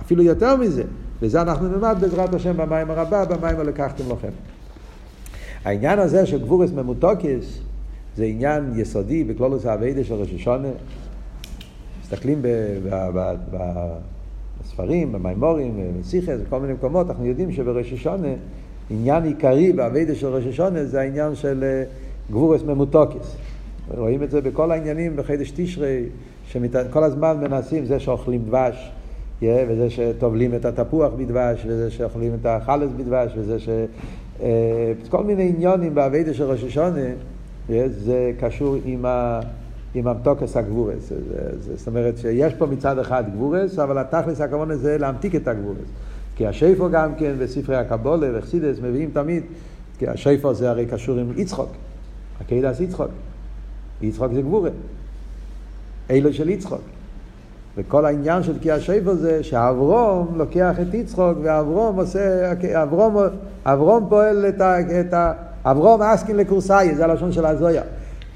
אפילו 0.00 0.22
יותר 0.22 0.56
מזה. 0.56 0.82
וזה 1.22 1.42
אנחנו 1.42 1.68
נלמד 1.68 1.96
בעזרת 2.00 2.34
השם 2.34 2.56
במים 2.56 2.90
הרבה, 2.90 3.24
במים 3.24 3.60
הלקחתם 3.60 4.04
לכם. 4.10 4.28
העניין 5.64 5.98
הזה 5.98 6.26
של 6.26 6.42
גבורס 6.42 6.70
ממותוקס 6.72 7.60
זה 8.16 8.24
עניין 8.24 8.72
יסודי 8.76 9.24
בכלולוס 9.24 9.66
האביידה 9.66 10.04
של 10.04 10.14
ראש 10.14 10.34
השונה. 10.34 10.68
מסתכלים 12.02 12.42
בספרים, 14.60 15.12
במימורים, 15.12 15.80
בסיכס, 16.00 16.38
בכל 16.46 16.60
מיני 16.60 16.72
מקומות, 16.72 17.10
אנחנו 17.10 17.26
יודעים 17.26 17.52
שבראש 17.52 17.92
השונה, 17.92 18.28
עניין 18.90 19.24
עיקרי 19.24 19.72
באביידה 19.72 20.14
של 20.14 20.26
ראש 20.26 20.46
השונה 20.46 20.84
זה 20.84 21.00
העניין 21.00 21.34
של 21.34 21.64
אה, 21.64 21.84
גבורס 22.30 22.62
ממותוקס. 22.62 23.36
רואים 23.96 24.22
את 24.22 24.30
זה 24.30 24.40
בכל 24.40 24.70
העניינים 24.70 25.16
בחידש 25.16 25.52
תשרי, 25.56 26.04
שכל 26.46 27.04
הזמן 27.04 27.36
מנסים, 27.40 27.86
זה 27.86 28.00
שאוכלים 28.00 28.42
דבש, 28.44 28.90
וזה 29.42 29.90
שטובלים 29.90 30.54
את 30.54 30.64
התפוח 30.64 31.12
בדבש, 31.12 31.64
וזה 31.66 31.90
שאוכלים 31.90 32.34
את 32.40 32.46
החלס 32.46 32.90
בדבש, 32.96 33.32
וזה 33.36 33.58
כל 35.08 35.24
מיני 35.24 35.48
עניונים 35.48 35.94
באביידה 35.94 36.34
של 36.34 36.44
ראש 36.44 36.64
השונה, 36.64 37.00
yeah, 37.68 37.72
זה 37.88 38.32
קשור 38.40 38.76
עם, 38.84 39.06
ה... 39.06 39.40
עם 39.94 40.06
המתוקס 40.06 40.56
הגבורס. 40.56 41.12
זאת 41.58 41.86
אומרת 41.86 42.18
שיש 42.18 42.54
פה 42.54 42.66
מצד 42.66 42.98
אחד 42.98 43.24
גבורס, 43.32 43.78
אבל 43.78 43.98
התכלס 43.98 44.40
הכוון 44.40 44.74
זה 44.74 44.98
להמתיק 44.98 45.34
את 45.34 45.48
הגבורס. 45.48 45.88
כי 46.36 46.46
השיפו 46.46 46.90
גם 46.90 47.14
כן, 47.14 47.32
בספרי 47.38 47.76
הקבולה 47.76 48.38
וחסידס 48.38 48.78
מביאים 48.82 49.10
תמיד, 49.12 49.42
כי 49.98 50.08
השיפו 50.08 50.54
זה 50.54 50.70
הרי 50.70 50.86
קשור 50.86 51.18
עם 51.18 51.32
יצחוק, 51.36 51.70
הקהילס 52.40 52.80
יצחוק. 52.80 53.10
יצחוק 54.02 54.32
זה 54.32 54.42
גבורה. 54.42 54.70
אלו 56.10 56.32
של 56.32 56.48
יצחוק. 56.48 56.93
וכל 57.76 58.04
העניין 58.04 58.42
של 58.42 58.58
תקיע 58.58 58.80
שיפר 58.80 59.14
זה 59.14 59.42
שאברום 59.42 60.34
לוקח 60.36 60.80
את 60.82 60.94
יצחוק 60.94 61.38
ואברום 61.42 61.96
עושה, 61.96 62.52
אברום, 62.82 63.16
אברום 63.64 64.06
פועל 64.08 64.46
את 64.48 64.60
ה... 64.60 65.00
את 65.00 65.14
ה 65.14 65.32
אברום 65.64 66.02
אסקין 66.02 66.36
לקורסאי, 66.36 66.94
זה 66.94 67.04
הלשון 67.04 67.32
של 67.32 67.46
הזויה. 67.46 67.82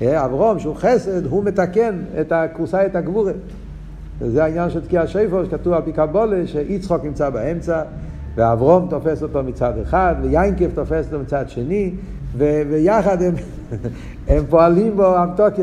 אברום 0.03 0.59
שהוא 0.59 0.75
חסד, 0.75 1.27
הוא 1.27 1.45
מתקן 1.45 1.99
את 2.21 2.33
הקורסאי, 2.33 2.87
את 2.87 2.97
הגבורה. 2.97 3.33
וזה 4.19 4.45
העניין 4.45 4.71
של 4.71 4.81
תקיע 4.81 5.07
שיפר, 5.07 5.45
שכתוב 5.45 5.73
על 5.73 5.83
פי 5.83 5.93
קבולה, 5.93 6.47
שיצחוק 6.47 7.05
נמצא 7.05 7.31
באמצע, 7.31 7.83
ואברום 8.35 8.87
תופס 8.91 9.23
אותו 9.23 9.43
מצד 9.43 9.73
אחד, 9.83 10.15
ויינקב 10.23 10.71
תופס 10.75 11.07
אותו 11.07 11.19
מצד 11.19 11.49
שני, 11.49 11.95
ו- 12.37 12.63
ויחד 12.71 13.23
הם, 13.23 13.35
הם 14.29 14.45
פועלים 14.51 14.97
בו 14.97 15.17
המתוקה, 15.17 15.63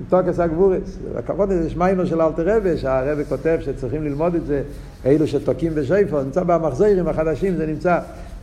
מתוקס 0.00 0.40
הגבורס. 0.40 0.98
הכבוד 1.16 1.50
הזה 1.50 1.66
יש 1.66 1.76
מיימר 1.76 2.04
של 2.04 2.20
אלתר 2.20 2.56
רבי, 2.56 2.76
שהרבי 2.76 3.24
כותב 3.24 3.58
שצריכים 3.60 4.04
ללמוד 4.04 4.34
את 4.34 4.46
זה, 4.46 4.62
אלו 5.06 5.26
שתוקים 5.26 5.74
בשיפר, 5.74 6.22
נמצא 6.22 6.42
במחזירים 6.42 7.08
החדשים, 7.08 7.56
זה 7.56 7.66
נמצא, 7.66 7.98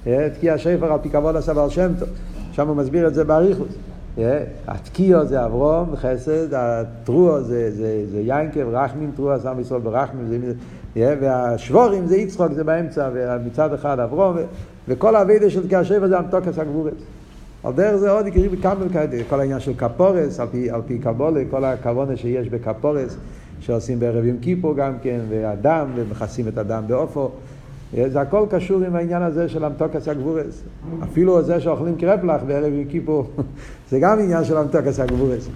אה, 0.07 0.27
תקיע 0.33 0.57
שיפר 0.57 0.93
על 0.93 0.99
פי 1.01 1.09
כבוד 1.09 1.35
עשה 1.35 1.53
בעל 1.53 1.69
שם 1.69 1.91
טוב, 1.99 2.09
שם 2.51 2.67
הוא 2.67 2.75
מסביר 2.75 3.07
את 3.07 3.13
זה 3.13 3.23
באריכוס. 3.23 3.73
אה, 4.17 4.43
התקיעו 4.67 5.25
זה 5.25 5.45
אברום, 5.45 5.95
חסד, 5.95 6.53
הטרועו 6.53 7.41
זה, 7.41 7.71
זה, 7.71 8.03
זה 8.11 8.19
יינקב, 8.19 8.69
רחמים, 8.71 9.11
טרועו 9.15 9.39
שם 9.43 9.59
ישראל 9.59 9.81
ברחמים, 9.81 10.27
זה, 10.27 10.37
אה, 10.97 11.15
והשבורים 11.21 12.07
זה 12.07 12.17
יצחוק, 12.17 12.51
זה 12.51 12.63
באמצע, 12.63 13.09
ומצד 13.13 13.73
אחד 13.73 13.99
אברום, 13.99 14.37
וכל 14.87 15.15
האבידה 15.15 15.49
של 15.49 15.67
תקיע 15.67 15.83
שיפר 15.83 16.07
זה 16.07 16.17
המתוקס 16.17 16.59
הגבורס. 16.59 16.93
על 17.63 17.73
דרך 17.73 17.95
זה 17.95 18.11
עוד 18.11 18.27
יקרים 18.27 18.51
כאלה, 18.93 19.23
כל 19.29 19.39
העניין 19.39 19.59
של 19.59 19.73
כפורס, 19.73 20.39
על 20.39 20.47
פי, 20.51 20.69
על 20.69 20.81
פי 20.87 20.99
קבולה, 20.99 21.41
כל 21.49 21.65
הכוונה 21.65 22.17
שיש 22.17 22.49
בכפורס, 22.49 23.17
שעושים 23.59 23.99
בערב 23.99 24.25
יום 24.25 24.37
כיפור 24.41 24.75
גם 24.75 24.93
כן, 25.01 25.19
והדם, 25.29 25.87
ומכסים 25.95 26.47
את 26.47 26.57
הדם 26.57 26.83
באופו. 26.87 27.31
זה 28.07 28.21
הכל 28.21 28.45
קשור 28.49 28.83
עם 28.83 28.95
העניין 28.95 29.21
הזה 29.21 29.49
של 29.49 29.63
המתוקס 29.63 30.07
הגבורס. 30.07 30.63
אפילו 31.03 31.41
זה 31.41 31.59
שאוכלים 31.59 31.95
קרפלח 31.95 32.41
בערב 32.47 32.73
יום 32.73 32.85
כיפור, 32.85 33.29
זה 33.89 33.99
גם 33.99 34.19
עניין 34.19 34.43
של 34.43 34.57
המתוקס 34.57 34.99
הגבורס. 34.99 35.49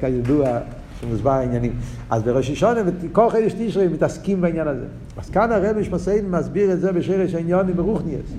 כידוע, 0.00 0.58
שמוסבר 1.00 1.30
העניינים. 1.30 1.72
אז 2.10 2.22
בראש 2.22 2.50
השונה, 2.50 2.80
כל 3.12 3.30
חודש 3.30 3.54
תשרי 3.58 3.88
מתעסקים 3.88 4.40
בעניין 4.40 4.68
הזה. 4.68 4.84
אז 5.16 5.30
כאן 5.30 5.52
הרב 5.52 5.76
משמעסיין 5.78 6.30
מסביר 6.30 6.72
את 6.72 6.80
זה 6.80 6.92
בשרש 6.92 7.34
העניונים 7.34 7.76
ברוכניאס. 7.76 8.32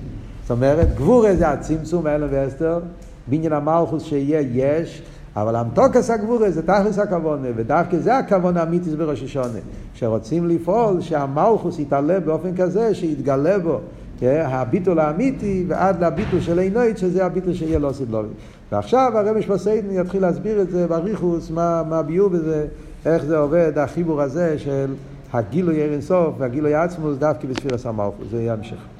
זאת 0.44 0.50
אומרת, 0.50 0.94
גבורה 0.94 1.36
זה 1.36 1.48
הצמצום 1.48 2.06
אלם 2.06 2.26
ואסתר, 2.30 2.78
בעניין 3.26 3.52
המלכוס 3.52 4.04
שיהיה 4.04 4.40
יש, 4.40 5.02
אבל 5.36 5.56
המתוקס 5.56 6.10
הגבורה 6.10 6.50
זה 6.50 6.62
תכלס 6.62 6.98
הכוונה, 6.98 7.48
ודווקא 7.56 7.98
זה 7.98 8.18
הכוונה 8.18 8.60
האמיתיס 8.60 8.94
בראש 8.94 9.22
השונה, 9.22 9.58
שרוצים 9.94 10.48
לפעול 10.48 11.00
שהמלכוס 11.00 11.78
יתעלה 11.78 12.20
באופן 12.20 12.56
כזה 12.56 12.94
שיתגלה 12.94 13.58
בו 13.58 13.80
הביטול 14.22 14.98
האמיתי 14.98 15.64
ועד 15.68 16.04
לביטול 16.04 16.40
של 16.40 16.58
עינוית 16.58 16.98
שזה 16.98 17.26
הביטול 17.26 17.54
שיהיה 17.54 17.78
לא 17.78 17.92
סדלובי. 17.92 18.28
ועכשיו 18.72 19.12
הרמש 19.14 19.46
בסיידן 19.46 19.90
יתחיל 19.90 20.22
להסביר 20.22 20.62
את 20.62 20.70
זה 20.70 20.86
בריחוס, 20.86 21.50
מה, 21.50 21.82
מה 21.88 22.02
ביור 22.02 22.28
בזה, 22.28 22.66
איך 23.06 23.24
זה 23.24 23.38
עובד, 23.38 23.78
החיבור 23.78 24.22
הזה 24.22 24.58
של 24.58 24.94
הגילוי 25.32 25.82
ערן 25.82 26.00
סוף 26.00 26.34
והגילוי 26.38 26.74
עצמוס 26.74 27.16
דווקא 27.18 27.48
בספירס 27.48 27.86
המלכוס, 27.86 28.26
זה 28.30 28.52
המשך. 28.52 28.93